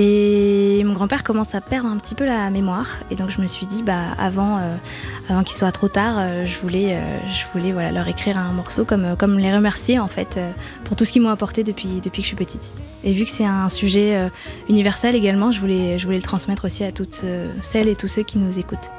Et 0.00 0.84
mon 0.84 0.92
grand-père 0.92 1.24
commence 1.24 1.56
à 1.56 1.60
perdre 1.60 1.88
un 1.88 1.96
petit 1.96 2.14
peu 2.14 2.24
la 2.24 2.50
mémoire 2.50 2.86
et 3.10 3.16
donc 3.16 3.30
je 3.30 3.40
me 3.40 3.48
suis 3.48 3.66
dit 3.66 3.82
bah 3.82 4.04
avant 4.16 4.58
euh, 4.58 5.42
qu'il 5.42 5.56
soit 5.56 5.72
trop 5.72 5.88
tard, 5.88 6.14
euh, 6.18 6.46
je 6.46 6.56
voulais 6.60 6.96
euh, 6.96 7.90
leur 7.90 8.06
écrire 8.06 8.38
un 8.38 8.52
morceau 8.52 8.84
comme 8.84 9.38
les 9.38 9.52
remercier 9.52 9.98
en 9.98 10.06
fait 10.06 10.38
pour 10.84 10.94
tout 10.94 11.04
ce 11.04 11.10
qu'ils 11.10 11.22
m'ont 11.22 11.30
apporté 11.30 11.64
depuis 11.64 12.00
que 12.00 12.22
je 12.22 12.26
suis 12.26 12.36
petite. 12.36 12.72
Et 13.02 13.12
vu 13.12 13.24
que 13.24 13.30
c'est 13.30 13.44
un 13.44 13.68
sujet 13.68 14.30
universel 14.68 15.16
également, 15.16 15.50
je 15.50 15.60
voulais 15.60 15.98
le 15.98 16.22
transmettre 16.22 16.66
aussi 16.66 16.84
à 16.84 16.92
toutes 16.92 17.24
celles 17.60 17.88
et 17.88 17.96
tous 17.96 18.08
ceux 18.08 18.22
qui 18.22 18.38
nous 18.38 18.56
écoutent. 18.56 18.90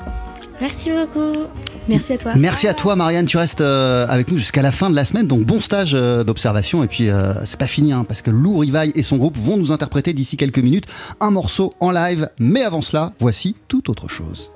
Merci 0.61 0.91
beaucoup. 0.91 1.45
Merci 1.87 2.13
à 2.13 2.17
toi. 2.17 2.33
Merci 2.35 2.67
à 2.67 2.73
toi, 2.73 2.95
Marianne. 2.95 3.25
Tu 3.25 3.37
restes 3.37 3.61
euh, 3.61 4.05
avec 4.09 4.29
nous 4.31 4.37
jusqu'à 4.37 4.61
la 4.61 4.71
fin 4.71 4.89
de 4.89 4.95
la 4.95 5.05
semaine. 5.05 5.27
Donc, 5.27 5.45
bon 5.45 5.61
stage 5.61 5.91
euh, 5.93 6.23
d'observation. 6.23 6.83
Et 6.83 6.87
puis, 6.87 7.09
euh, 7.09 7.33
c'est 7.45 7.59
pas 7.59 7.67
fini, 7.67 7.93
hein, 7.93 8.05
parce 8.07 8.21
que 8.21 8.31
Lou 8.31 8.57
Rivaille 8.57 8.91
et 8.95 9.03
son 9.03 9.17
groupe 9.17 9.37
vont 9.37 9.57
nous 9.57 9.71
interpréter 9.71 10.13
d'ici 10.13 10.37
quelques 10.37 10.59
minutes 10.59 10.85
un 11.19 11.31
morceau 11.31 11.71
en 11.79 11.91
live. 11.91 12.29
Mais 12.39 12.63
avant 12.63 12.81
cela, 12.81 13.13
voici 13.19 13.55
tout 13.67 13.89
autre 13.89 14.07
chose. 14.07 14.51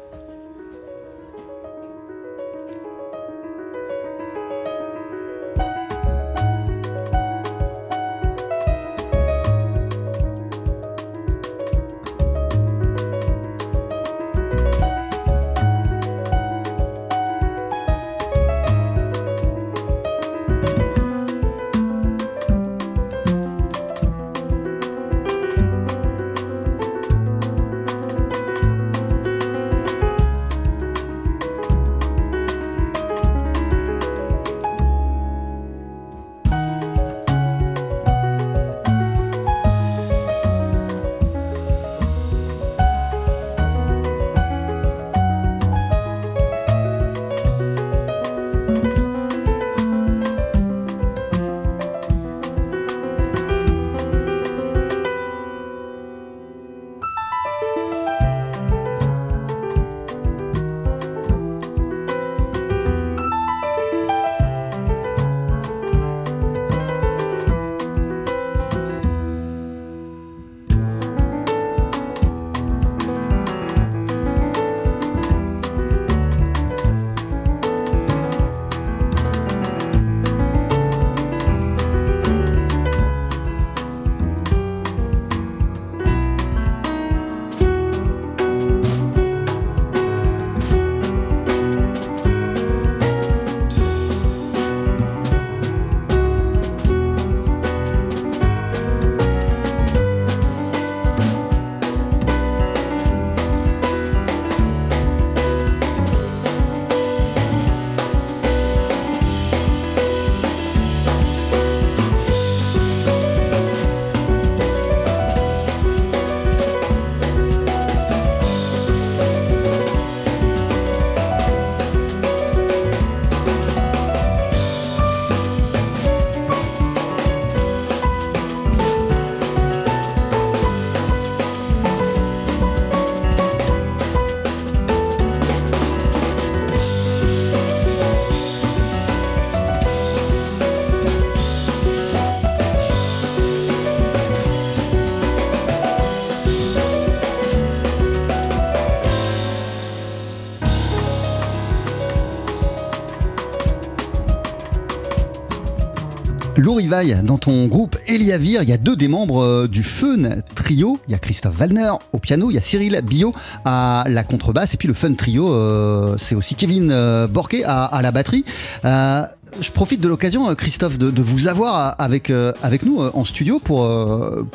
Lou 156.64 156.76
Rivaille, 156.76 157.18
dans 157.26 157.38
ton 157.38 157.66
groupe 157.68 157.98
Eliavir, 158.08 158.64
il 158.64 158.70
y 158.70 158.72
a 158.72 158.78
deux 158.78 158.96
des 158.96 159.10
membres 159.10 159.44
euh, 159.44 159.68
du 159.68 159.84
Fun 159.84 160.38
Trio. 160.56 160.98
Il 161.10 161.12
y 161.12 161.14
a 161.14 161.18
Christophe 161.18 161.60
Wallner 161.60 161.92
au 162.14 162.20
piano, 162.20 162.50
il 162.52 162.54
y 162.54 162.58
a 162.58 162.62
Cyril 162.62 163.02
Billot 163.04 163.34
à 163.66 164.06
la 164.08 164.24
contrebasse, 164.24 164.74
et 164.74 164.78
puis 164.78 164.88
le 164.88 164.94
Fun 164.94 165.14
Trio, 165.14 165.54
euh, 165.54 166.16
c'est 166.18 166.36
aussi 166.36 166.56
Kevin 166.56 166.90
euh, 166.90 167.28
Borquet 167.28 167.66
à, 167.66 167.84
à 167.84 168.02
la 168.02 168.12
batterie. 168.12 168.46
Euh, 168.86 169.24
je 169.60 169.72
profite 169.72 170.00
de 170.00 170.08
l'occasion, 170.08 170.56
Christophe, 170.56 170.98
de, 170.98 171.12
de 171.12 171.22
vous 171.22 171.50
avoir 171.50 171.96
avec, 172.00 172.32
avec 172.64 172.84
nous 172.84 173.02
en 173.02 173.26
studio 173.26 173.60
pour, 173.60 173.86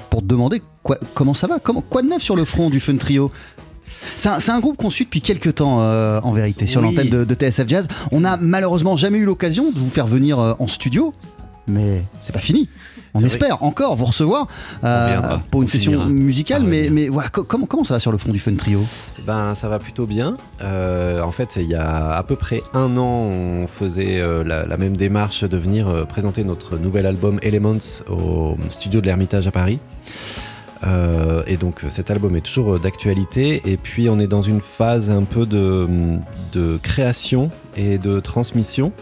pour 0.09 0.23
te 0.23 0.27
demander 0.27 0.63
quoi- 0.83 0.99
comment 1.13 1.35
ça 1.35 1.47
va, 1.47 1.59
comment, 1.63 1.83
quoi 1.83 2.01
de 2.01 2.09
neuf 2.09 2.23
sur 2.23 2.37
le 2.37 2.47
front 2.47 2.71
du 2.71 2.81
Fun 2.81 2.97
Trio? 2.97 3.31
C'est 4.17 4.29
un, 4.51 4.61
groupe 4.61 4.77
qu'on 4.79 4.91
suit 4.91 5.05
depuis 5.05 5.21
quelques 5.21 5.57
temps 5.57 5.83
euh, 5.83 6.21
en 6.23 6.33
vérité 6.33 6.67
sur 6.67 6.81
Oui. 6.81 6.89
l'antenne 6.89 7.11
de, 7.11 7.25
de 7.25 7.35
TSF 7.35 7.69
Jazz. 7.69 7.87
On 8.13 8.21
n'a 8.21 8.37
malheureusement 8.41 8.97
jamais 8.97 9.19
eu 9.19 9.25
l'occasion 9.25 9.71
de 9.73 9.79
vous 9.79 9.91
faire 9.91 10.07
venir 10.07 10.39
euh, 10.39 10.55
en 10.59 10.67
studio, 10.69 11.13
mais 11.69 12.05
c'est 12.21 12.33
pas 12.33 12.41
fini. 12.41 12.69
On 13.15 13.21
espère 13.25 13.63
encore 13.63 13.97
vous 13.97 14.05
recevoir 14.05 14.47
euh, 14.85 15.39
pour 15.51 15.63
une 15.63 15.67
on 15.69 15.71
session 15.71 16.07
musicale, 16.07 16.63
mais, 16.63 17.09
voilà, 17.09 17.31
co- 17.31 17.43
comment, 17.43 17.67
comment 17.67 17.83
ça 17.85 17.95
va 17.95 18.01
sur 18.01 18.13
le 18.13 18.19
front 18.19 18.31
du 18.33 18.39
Fun 18.39 18.55
Trio? 18.55 18.85
Ben, 19.27 19.55
ça 19.55 19.69
va 19.69 19.79
plutôt 19.79 20.07
bien. 20.07 20.37
Euh, 20.63 21.23
en 21.23 21.33
fait, 21.33 21.57
il 21.57 21.69
y 21.69 21.75
a 21.75 22.13
à 22.13 22.23
peu 22.23 22.37
près 22.37 22.63
un 22.75 22.97
an, 22.97 23.23
on 23.31 23.67
faisait 23.67 24.21
euh, 24.21 24.45
la, 24.45 24.67
la 24.67 24.77
même 24.77 24.97
démarche 24.97 25.43
de 25.45 25.57
venir 25.57 26.07
présenter 26.07 26.45
notre 26.45 26.77
nouvel 26.79 27.07
album 27.07 27.41
Elements 27.43 27.79
au 28.09 28.57
studio 28.69 29.01
de 29.01 29.07
l'Ermitage 29.07 29.47
à 29.47 29.51
Paris. 29.51 29.79
Euh, 30.85 31.43
et 31.49 31.57
donc 31.57 31.83
cet 31.89 32.09
album 32.13 32.37
est 32.37 32.41
toujours 32.41 32.79
d'actualité 32.79 33.63
et 33.67 33.77
puis 33.77 34.09
on 34.09 34.21
est 34.21 34.29
dans 34.29 34.43
une 34.43 34.61
phase 34.61 35.11
un 35.11 35.25
peu 35.25 35.45
de, 35.45 35.89
de 36.53 36.79
création 36.81 37.51
et 37.77 37.99
de 37.99 38.21
transmission. 38.21 38.93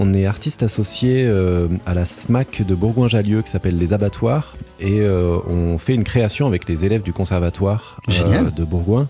On 0.00 0.14
est 0.14 0.26
artiste 0.26 0.62
associé 0.62 1.26
euh, 1.26 1.66
à 1.84 1.92
la 1.92 2.04
SMAC 2.04 2.62
de 2.64 2.74
Bourgoin-Jallieu 2.76 3.42
qui 3.42 3.50
s'appelle 3.50 3.76
Les 3.78 3.92
Abattoirs 3.92 4.56
et 4.78 5.00
euh, 5.00 5.38
on 5.48 5.76
fait 5.76 5.94
une 5.94 6.04
création 6.04 6.46
avec 6.46 6.68
les 6.68 6.84
élèves 6.84 7.02
du 7.02 7.12
conservatoire 7.12 8.00
euh, 8.08 8.50
de 8.50 8.62
Bourgoin 8.64 9.08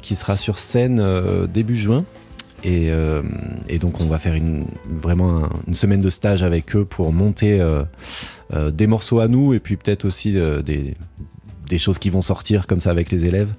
qui 0.00 0.16
sera 0.16 0.38
sur 0.38 0.58
scène 0.58 1.04
début 1.52 1.76
juin. 1.76 2.04
Et, 2.64 2.90
et 3.70 3.78
donc 3.78 4.00
on 4.02 4.06
va 4.06 4.18
faire 4.18 4.34
une, 4.34 4.66
vraiment 4.86 5.44
un- 5.44 5.48
une 5.66 5.72
semaine 5.74 6.00
de 6.02 6.10
stage 6.10 6.42
avec 6.42 6.74
eux 6.76 6.84
pour 6.84 7.10
monter 7.12 7.58
des 8.72 8.86
morceaux 8.86 9.20
à 9.20 9.28
nous 9.28 9.54
et 9.54 9.60
puis 9.60 9.76
peut-être 9.76 10.04
aussi 10.04 10.32
des, 10.64 10.94
des 11.70 11.78
choses 11.78 11.98
qui 11.98 12.10
vont 12.10 12.20
sortir 12.20 12.66
comme 12.66 12.80
ça 12.80 12.90
avec 12.90 13.10
les 13.10 13.24
élèves 13.24 13.52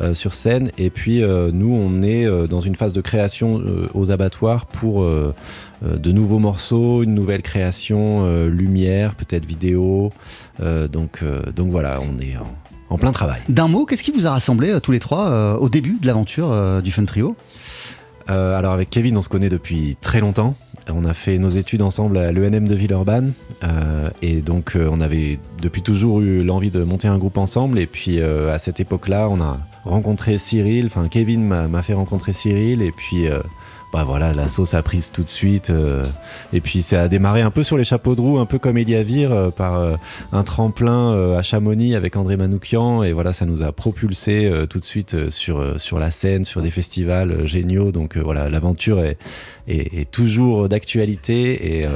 euh, 0.00 0.14
sur 0.14 0.34
scène. 0.34 0.70
Et 0.78 0.88
puis 0.88 1.22
euh, 1.22 1.50
nous 1.52 1.70
on 1.70 2.00
est 2.02 2.24
euh, 2.24 2.46
dans 2.46 2.60
une 2.60 2.76
phase 2.76 2.94
de 2.94 3.02
création 3.02 3.60
aux 3.92 4.10
abattoirs 4.10 4.66
pour 4.66 5.04
de 5.04 6.12
nouveaux 6.12 6.38
morceaux, 6.38 7.02
une 7.02 7.14
nouvelle 7.14 7.42
création, 7.42 8.46
lumière, 8.46 9.14
peut-être 9.14 9.44
vidéo. 9.44 10.12
Donc, 10.60 11.24
donc 11.56 11.70
voilà, 11.70 12.00
on 12.00 12.18
est 12.20 12.36
en, 12.36 12.54
en 12.88 12.98
plein 12.98 13.12
travail. 13.12 13.40
D'un 13.48 13.68
mot, 13.68 13.86
qu'est-ce 13.86 14.02
qui 14.02 14.12
vous 14.12 14.26
a 14.26 14.30
rassemblé 14.30 14.78
tous 14.82 14.92
les 14.92 15.00
trois 15.00 15.58
au 15.58 15.68
début 15.68 15.98
de 16.00 16.06
l'aventure 16.06 16.82
du 16.82 16.92
Fun 16.92 17.04
Trio? 17.04 17.36
Euh, 18.30 18.56
alors 18.56 18.72
avec 18.72 18.90
Kevin, 18.90 19.16
on 19.16 19.22
se 19.22 19.28
connaît 19.28 19.48
depuis 19.48 19.96
très 20.00 20.20
longtemps. 20.20 20.54
On 20.88 21.04
a 21.04 21.14
fait 21.14 21.38
nos 21.38 21.48
études 21.48 21.82
ensemble 21.82 22.16
à 22.18 22.32
l'ENM 22.32 22.66
de 22.66 22.74
Villeurbanne. 22.74 23.32
Euh, 23.64 24.08
et 24.22 24.40
donc 24.40 24.76
euh, 24.76 24.88
on 24.90 25.00
avait 25.00 25.38
depuis 25.60 25.82
toujours 25.82 26.20
eu 26.20 26.42
l'envie 26.42 26.70
de 26.70 26.82
monter 26.82 27.08
un 27.08 27.18
groupe 27.18 27.38
ensemble. 27.38 27.78
Et 27.78 27.86
puis 27.86 28.20
à 28.20 28.58
cette 28.58 28.80
époque-là, 28.80 29.28
on 29.28 29.40
a 29.40 29.58
rencontré 29.84 30.38
Cyril. 30.38 30.86
Enfin, 30.86 31.08
Kevin 31.08 31.44
m'a 31.44 31.82
fait 31.82 31.94
rencontrer 31.94 32.32
Cyril. 32.32 32.82
Et 32.82 32.92
puis... 32.92 33.26
bah 33.92 34.04
voilà, 34.04 34.32
la 34.32 34.48
sauce 34.48 34.74
a 34.74 34.82
prise 34.82 35.10
tout 35.10 35.24
de 35.24 35.28
suite. 35.28 35.70
euh, 35.70 36.06
et 36.52 36.60
puis 36.60 36.82
ça 36.82 37.02
a 37.02 37.08
démarré 37.08 37.42
un 37.42 37.50
peu 37.50 37.62
sur 37.64 37.76
les 37.76 37.84
chapeaux 37.84 38.14
de 38.14 38.20
roue, 38.20 38.38
un 38.38 38.46
peu 38.46 38.58
comme 38.58 38.78
Eliavir, 38.78 39.32
euh, 39.32 39.50
par 39.50 39.78
euh, 39.78 39.96
un 40.32 40.44
tremplin 40.44 41.36
à 41.36 41.42
Chamonix 41.42 41.94
avec 41.94 42.16
André 42.16 42.36
Manoukian. 42.36 43.02
Et 43.02 43.12
voilà, 43.12 43.32
ça 43.32 43.46
nous 43.46 43.62
a 43.62 43.72
propulsé 43.72 44.50
tout 44.68 44.78
de 44.78 44.84
suite 44.84 45.30
sur, 45.30 45.98
la 45.98 46.10
scène, 46.10 46.44
sur 46.44 46.62
des 46.62 46.70
festivals 46.70 47.46
géniaux. 47.46 47.90
Donc 47.90 48.16
voilà, 48.16 48.48
l'aventure 48.48 49.00
est, 49.00 49.18
toujours 50.10 50.68
d'actualité 50.68 51.80
et, 51.80 51.86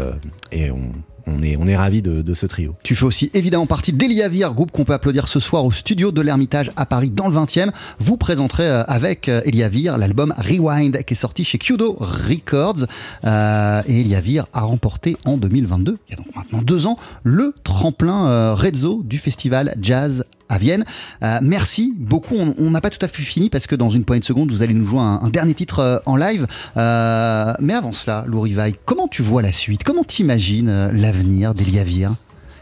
et 0.53 0.70
on, 0.70 0.92
on 1.27 1.43
est, 1.43 1.57
on 1.57 1.64
ravis 1.77 2.03
de, 2.03 2.35
ce 2.35 2.47
trio. 2.47 2.75
Tu 2.83 2.95
fais 2.95 3.05
aussi 3.05 3.31
évidemment 3.35 3.66
partie 3.66 3.93
d'Eliavir, 3.93 4.53
groupe 4.53 4.70
qu'on 4.70 4.85
peut 4.85 4.93
applaudir 4.93 5.29
ce 5.29 5.41
soir 5.41 5.64
au 5.64 5.72
studio 5.72 6.12
de 6.12 6.20
l'Ermitage 6.20 6.70
à 6.77 6.87
Paris 6.87 7.11
dans 7.11 7.29
le 7.29 7.35
20e. 7.35 7.70
Vous 7.99 8.16
présenterez 8.16 8.66
euh, 8.66 8.85
avec 8.85 9.29
euh, 9.29 9.41
Eliavir 9.45 9.97
l'album 9.99 10.35
Rewind 10.37 11.03
qui 11.05 11.14
est 11.14 11.16
sorti 11.16 11.45
chez 11.45 11.59
Kudo 11.59 11.97
Records. 11.99 12.87
Euh, 13.25 13.83
et 13.87 14.01
Eliavir 14.01 14.47
a 14.53 14.62
remporté 14.62 15.16
en 15.25 15.37
2022, 15.37 15.99
il 16.09 16.11
y 16.11 16.14
a 16.14 16.16
donc 16.16 16.35
maintenant 16.35 16.62
deux 16.62 16.87
ans, 16.87 16.99
le 17.22 17.55
tremplin 17.64 18.55
Rezzo 18.55 19.03
du 19.05 19.18
festival 19.18 19.75
Jazz 19.81 20.25
à 20.49 20.59
Vienne. 20.59 20.84
Euh, 21.22 21.38
merci 21.42 21.95
beaucoup. 21.97 22.36
On 22.36 22.70
n'a 22.70 22.80
pas 22.80 22.90
tout 22.90 23.05
à 23.05 23.09
fait 23.09 23.22
fini 23.22 23.51
parce 23.51 23.66
que 23.66 23.74
dans 23.74 23.90
une 23.90 24.05
poignée 24.05 24.20
de 24.20 24.24
secondes, 24.24 24.51
vous 24.51 24.62
allez 24.62 24.74
nous 24.74 24.86
jouer 24.86 25.01
un, 25.01 25.28
dernier 25.30 25.55
titre 25.55 25.80
euh, 25.80 25.99
en 26.07 26.16
live. 26.16 26.47
Euh, 26.76 27.55
mais 27.61 27.74
avant 27.74 27.92
cela, 27.92 28.24
Lou 28.26 28.40
Rivaille, 28.40 28.74
comment 28.84 29.09
tu 29.09 29.22
vois 29.22 29.42
la 29.42 29.53
suite? 29.53 29.84
Comment 29.84 30.05
t'imagines 30.05 30.90
l'avenir 30.92 31.55
d'Eliavir 31.55 32.14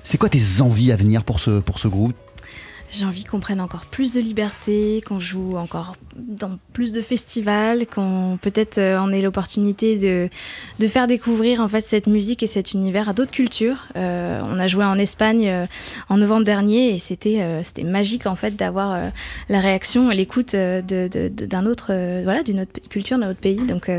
C'est 0.04 0.18
quoi 0.18 0.28
tes 0.28 0.60
envies 0.60 0.92
à 0.92 0.96
venir 0.96 1.24
pour 1.24 1.40
ce 1.40 1.88
groupe? 1.88 2.14
J'ai 2.92 3.06
envie 3.06 3.24
qu'on 3.24 3.40
prenne 3.40 3.60
encore 3.60 3.86
plus 3.86 4.12
de 4.12 4.20
liberté, 4.20 5.02
qu'on 5.06 5.18
joue 5.18 5.56
encore 5.56 5.96
dans 6.14 6.58
plus 6.74 6.92
de 6.92 7.00
festivals, 7.00 7.86
qu'on 7.86 8.38
peut-être 8.40 8.76
euh, 8.76 8.98
en 8.98 9.10
ait 9.12 9.22
l'opportunité 9.22 9.98
de, 10.78 10.86
faire 10.86 11.06
découvrir 11.06 11.60
en 11.60 11.68
fait 11.68 11.80
cette 11.80 12.06
musique 12.06 12.42
et 12.42 12.46
cet 12.46 12.72
univers 12.74 13.08
à 13.08 13.14
d'autres 13.14 13.30
cultures. 13.30 13.86
Euh, 13.96 14.40
on 14.44 14.58
a 14.58 14.66
joué 14.66 14.84
en 14.84 14.98
Espagne 14.98 15.48
euh, 15.48 15.66
en 16.10 16.18
novembre 16.18 16.44
dernier 16.44 16.92
et 16.92 16.98
c'était 16.98 17.40
c'était 17.62 17.82
magique 17.84 18.26
en 18.26 18.36
fait 18.36 18.56
d'avoir 18.56 19.10
la 19.48 19.60
réaction 19.60 20.10
et 20.10 20.14
l'écoute 20.14 20.52
de- 20.54 20.82
de- 21.08 21.66
autre 21.66 21.92
voilà 22.24 22.42
d'une 22.42 22.60
autre 22.60 22.72
culture 22.90 23.18
d'un 23.18 23.30
autre 23.30 23.40
pays. 23.40 23.64
Donc 23.66 23.90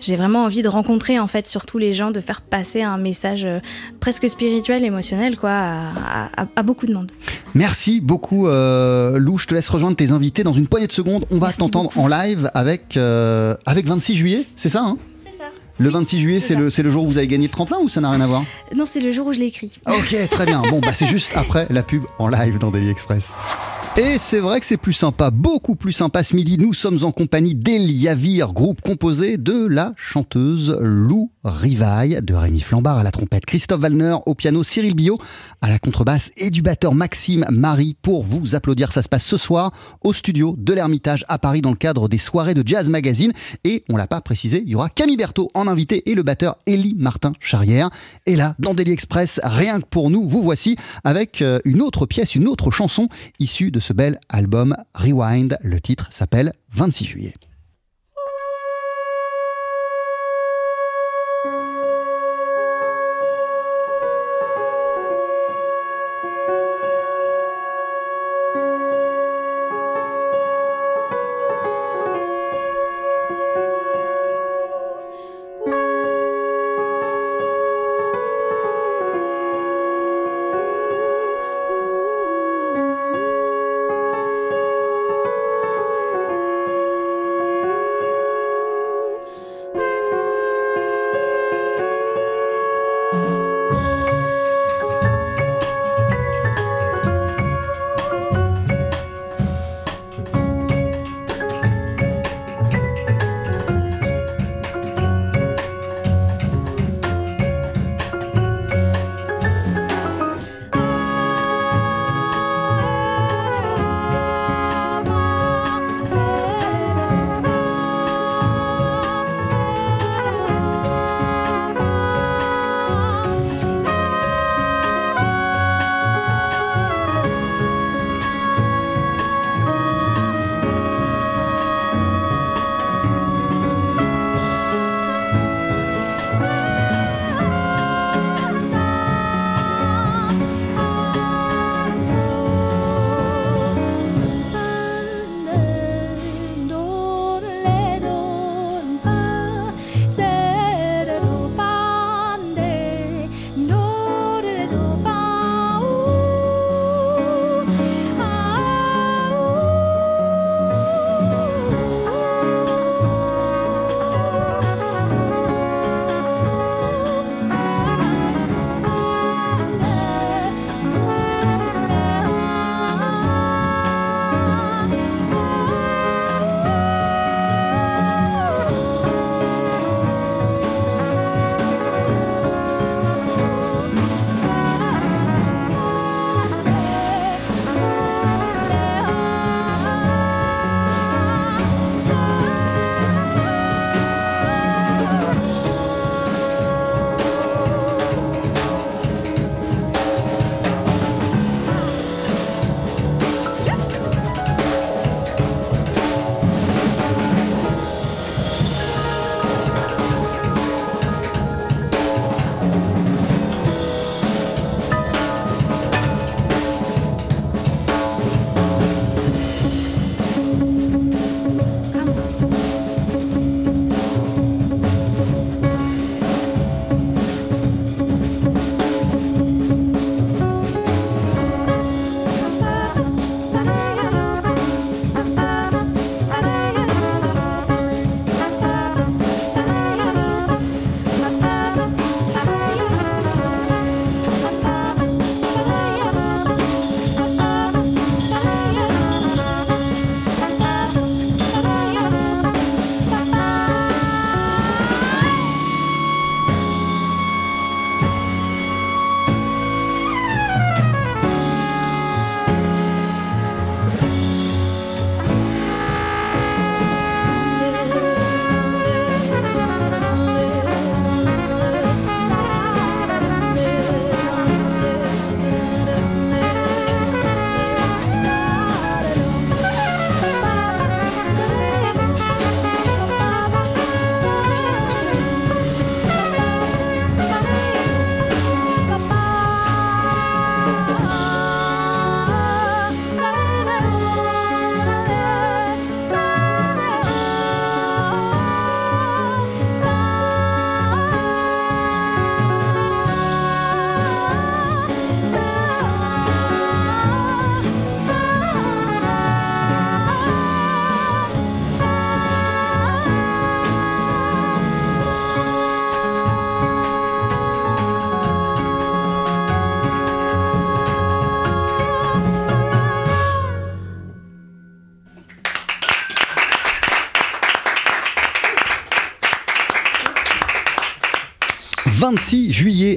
j'ai 0.00 0.16
vraiment 0.16 0.44
envie 0.44 0.62
de 0.62 0.68
rencontrer 0.68 1.18
en 1.18 1.26
fait 1.26 1.46
surtout 1.48 1.78
les 1.78 1.94
gens, 1.94 2.10
de 2.12 2.20
faire 2.20 2.42
passer 2.42 2.82
un 2.82 2.98
message 2.98 3.46
presque 3.98 4.28
spirituel, 4.28 4.84
émotionnel 4.84 5.36
quoi 5.36 5.50
à 5.50 6.62
beaucoup 6.62 6.86
de 6.86 6.92
monde. 6.94 7.10
Merci 7.54 8.02
beaucoup, 8.02 8.35
euh, 8.46 9.18
Lou. 9.18 9.38
Je 9.38 9.46
te 9.46 9.54
laisse 9.54 9.68
rejoindre 9.68 9.96
tes 9.96 10.12
invités 10.12 10.44
dans 10.44 10.52
une 10.52 10.66
poignée 10.66 10.86
de 10.86 10.92
secondes. 10.92 11.24
On 11.30 11.38
va 11.38 11.52
t'entendre 11.52 11.90
en 11.96 12.06
live 12.08 12.50
avec, 12.54 12.96
euh, 12.96 13.56
avec 13.66 13.86
26 13.86 14.16
juillet, 14.16 14.44
c'est 14.56 14.68
ça 14.68 14.82
hein 14.82 14.98
C'est 15.24 15.38
ça. 15.38 15.44
Le 15.78 15.88
26 15.90 16.20
juillet, 16.20 16.54
le, 16.56 16.70
c'est 16.70 16.82
le 16.82 16.90
jour 16.90 17.04
où 17.04 17.06
vous 17.06 17.18
avez 17.18 17.26
gagné 17.26 17.46
le 17.46 17.52
tremplin 17.52 17.78
ou 17.82 17.88
ça 17.88 18.00
n'a 18.00 18.10
rien 18.10 18.20
à 18.20 18.26
voir 18.26 18.42
Non, 18.74 18.84
c'est 18.86 19.00
le 19.00 19.12
jour 19.12 19.26
où 19.26 19.32
je 19.32 19.38
l'ai 19.38 19.46
écrit. 19.46 19.78
Ok, 19.88 20.16
très 20.30 20.46
bien. 20.46 20.62
Bon, 20.70 20.80
bah 20.80 20.92
c'est 20.92 21.06
juste 21.06 21.32
après 21.34 21.66
la 21.70 21.82
pub 21.82 22.04
en 22.18 22.28
live 22.28 22.58
dans 22.58 22.70
Daily 22.70 22.90
Express. 22.90 23.34
Et 23.98 24.18
c'est 24.18 24.40
vrai 24.40 24.60
que 24.60 24.66
c'est 24.66 24.76
plus 24.76 24.92
sympa, 24.92 25.30
beaucoup 25.30 25.74
plus 25.74 25.92
sympa 25.92 26.22
ce 26.22 26.36
midi. 26.36 26.58
Nous 26.58 26.74
sommes 26.74 27.02
en 27.02 27.12
compagnie 27.12 27.54
d'Eliavir, 27.54 28.52
groupe 28.52 28.82
composé 28.82 29.38
de 29.38 29.64
la 29.66 29.94
chanteuse 29.96 30.76
Lou 30.82 31.30
Rivaille, 31.44 32.20
de 32.22 32.34
Rémi 32.34 32.60
Flambard 32.60 32.98
à 32.98 33.02
la 33.02 33.10
trompette, 33.10 33.46
Christophe 33.46 33.80
Wallner 33.80 34.16
au 34.26 34.34
piano, 34.34 34.62
Cyril 34.62 34.94
Billot 34.94 35.18
à 35.62 35.70
la 35.70 35.78
contrebasse 35.78 36.30
et 36.36 36.50
du 36.50 36.60
batteur 36.60 36.94
Maxime 36.94 37.46
Marie 37.50 37.96
pour 38.02 38.22
vous 38.22 38.54
applaudir. 38.54 38.92
Ça 38.92 39.02
se 39.02 39.08
passe 39.08 39.24
ce 39.24 39.38
soir 39.38 39.72
au 40.02 40.12
studio 40.12 40.56
de 40.58 40.74
l'Ermitage 40.74 41.24
à 41.28 41.38
Paris 41.38 41.62
dans 41.62 41.70
le 41.70 41.76
cadre 41.76 42.06
des 42.06 42.18
soirées 42.18 42.52
de 42.52 42.62
Jazz 42.66 42.90
Magazine. 42.90 43.32
Et 43.64 43.82
on 43.88 43.96
l'a 43.96 44.06
pas 44.06 44.20
précisé, 44.20 44.62
il 44.66 44.72
y 44.72 44.74
aura 44.74 44.90
Camille 44.90 45.16
Berthaud 45.16 45.48
en 45.54 45.66
invité 45.68 46.10
et 46.10 46.14
le 46.14 46.22
batteur 46.22 46.58
Élie 46.66 46.96
Martin 46.98 47.32
Charrière. 47.40 47.88
Et 48.26 48.36
là, 48.36 48.56
dans 48.58 48.74
Daily 48.74 48.92
Express, 48.92 49.40
rien 49.42 49.80
que 49.80 49.86
pour 49.86 50.10
nous, 50.10 50.28
vous 50.28 50.42
voici 50.42 50.76
avec 51.02 51.40
euh, 51.40 51.60
une 51.64 51.80
autre 51.80 52.04
pièce, 52.04 52.34
une 52.34 52.46
autre 52.46 52.70
chanson 52.70 53.08
issue 53.38 53.70
de 53.70 53.80
ce 53.86 53.92
bel 53.92 54.18
album 54.28 54.76
Rewind. 54.94 55.58
Le 55.62 55.80
titre 55.80 56.08
s'appelle 56.10 56.52
26 56.72 57.04
juillet. 57.04 57.34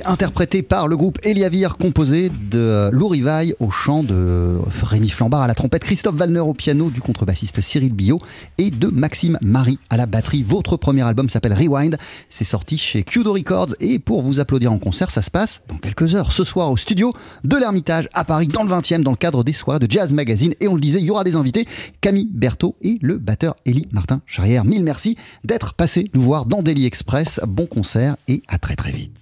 Interprété 0.09 0.63
par 0.63 0.87
le 0.87 0.97
groupe 0.97 1.19
Eliavir, 1.23 1.77
composé 1.77 2.31
de 2.49 2.89
Lou 2.91 3.07
Rivaille 3.07 3.53
au 3.59 3.69
chant, 3.69 4.01
de 4.01 4.57
Rémi 4.81 5.09
Flambard 5.09 5.43
à 5.43 5.47
la 5.47 5.53
trompette, 5.53 5.83
Christophe 5.83 6.19
Wallner 6.19 6.39
au 6.39 6.53
piano, 6.53 6.89
du 6.89 6.99
contrebassiste 6.99 7.61
Cyril 7.61 7.93
Billot 7.93 8.19
et 8.57 8.71
de 8.71 8.87
Maxime 8.87 9.37
Marie 9.41 9.77
à 9.91 9.97
la 9.97 10.07
batterie. 10.07 10.41
Votre 10.41 10.77
premier 10.77 11.03
album 11.03 11.29
s'appelle 11.29 11.53
Rewind. 11.53 11.97
C'est 12.27 12.43
sorti 12.43 12.79
chez 12.79 13.03
Kudo 13.03 13.33
Records 13.33 13.75
et 13.79 13.99
pour 13.99 14.23
vous 14.23 14.39
applaudir 14.39 14.73
en 14.73 14.79
concert, 14.79 15.11
ça 15.11 15.21
se 15.21 15.29
passe 15.29 15.61
dans 15.67 15.77
quelques 15.77 16.15
heures 16.15 16.31
ce 16.31 16.43
soir 16.43 16.71
au 16.71 16.77
studio 16.77 17.13
de 17.43 17.55
l'Ermitage 17.55 18.09
à 18.13 18.23
Paris, 18.23 18.47
dans 18.47 18.63
le 18.63 18.69
20e, 18.69 19.03
dans 19.03 19.11
le 19.11 19.17
cadre 19.17 19.43
des 19.43 19.53
soirées 19.53 19.79
de 19.79 19.89
Jazz 19.89 20.11
Magazine. 20.11 20.55
Et 20.59 20.67
on 20.67 20.73
le 20.73 20.81
disait, 20.81 20.99
il 20.99 21.05
y 21.05 21.11
aura 21.11 21.23
des 21.23 21.35
invités, 21.35 21.67
Camille 22.01 22.29
Berthaud 22.31 22.75
et 22.81 22.97
le 23.01 23.19
batteur 23.19 23.55
Élie 23.65 23.87
Martin 23.91 24.21
Charrière. 24.25 24.65
Mille 24.65 24.83
merci 24.83 25.17
d'être 25.43 25.75
passé 25.75 26.09
nous 26.15 26.21
voir 26.21 26.45
dans 26.45 26.63
Daily 26.63 26.87
Express. 26.87 27.39
Bon 27.47 27.67
concert 27.67 28.15
et 28.27 28.41
à 28.47 28.57
très 28.57 28.75
très 28.75 28.91
vite. 28.91 29.19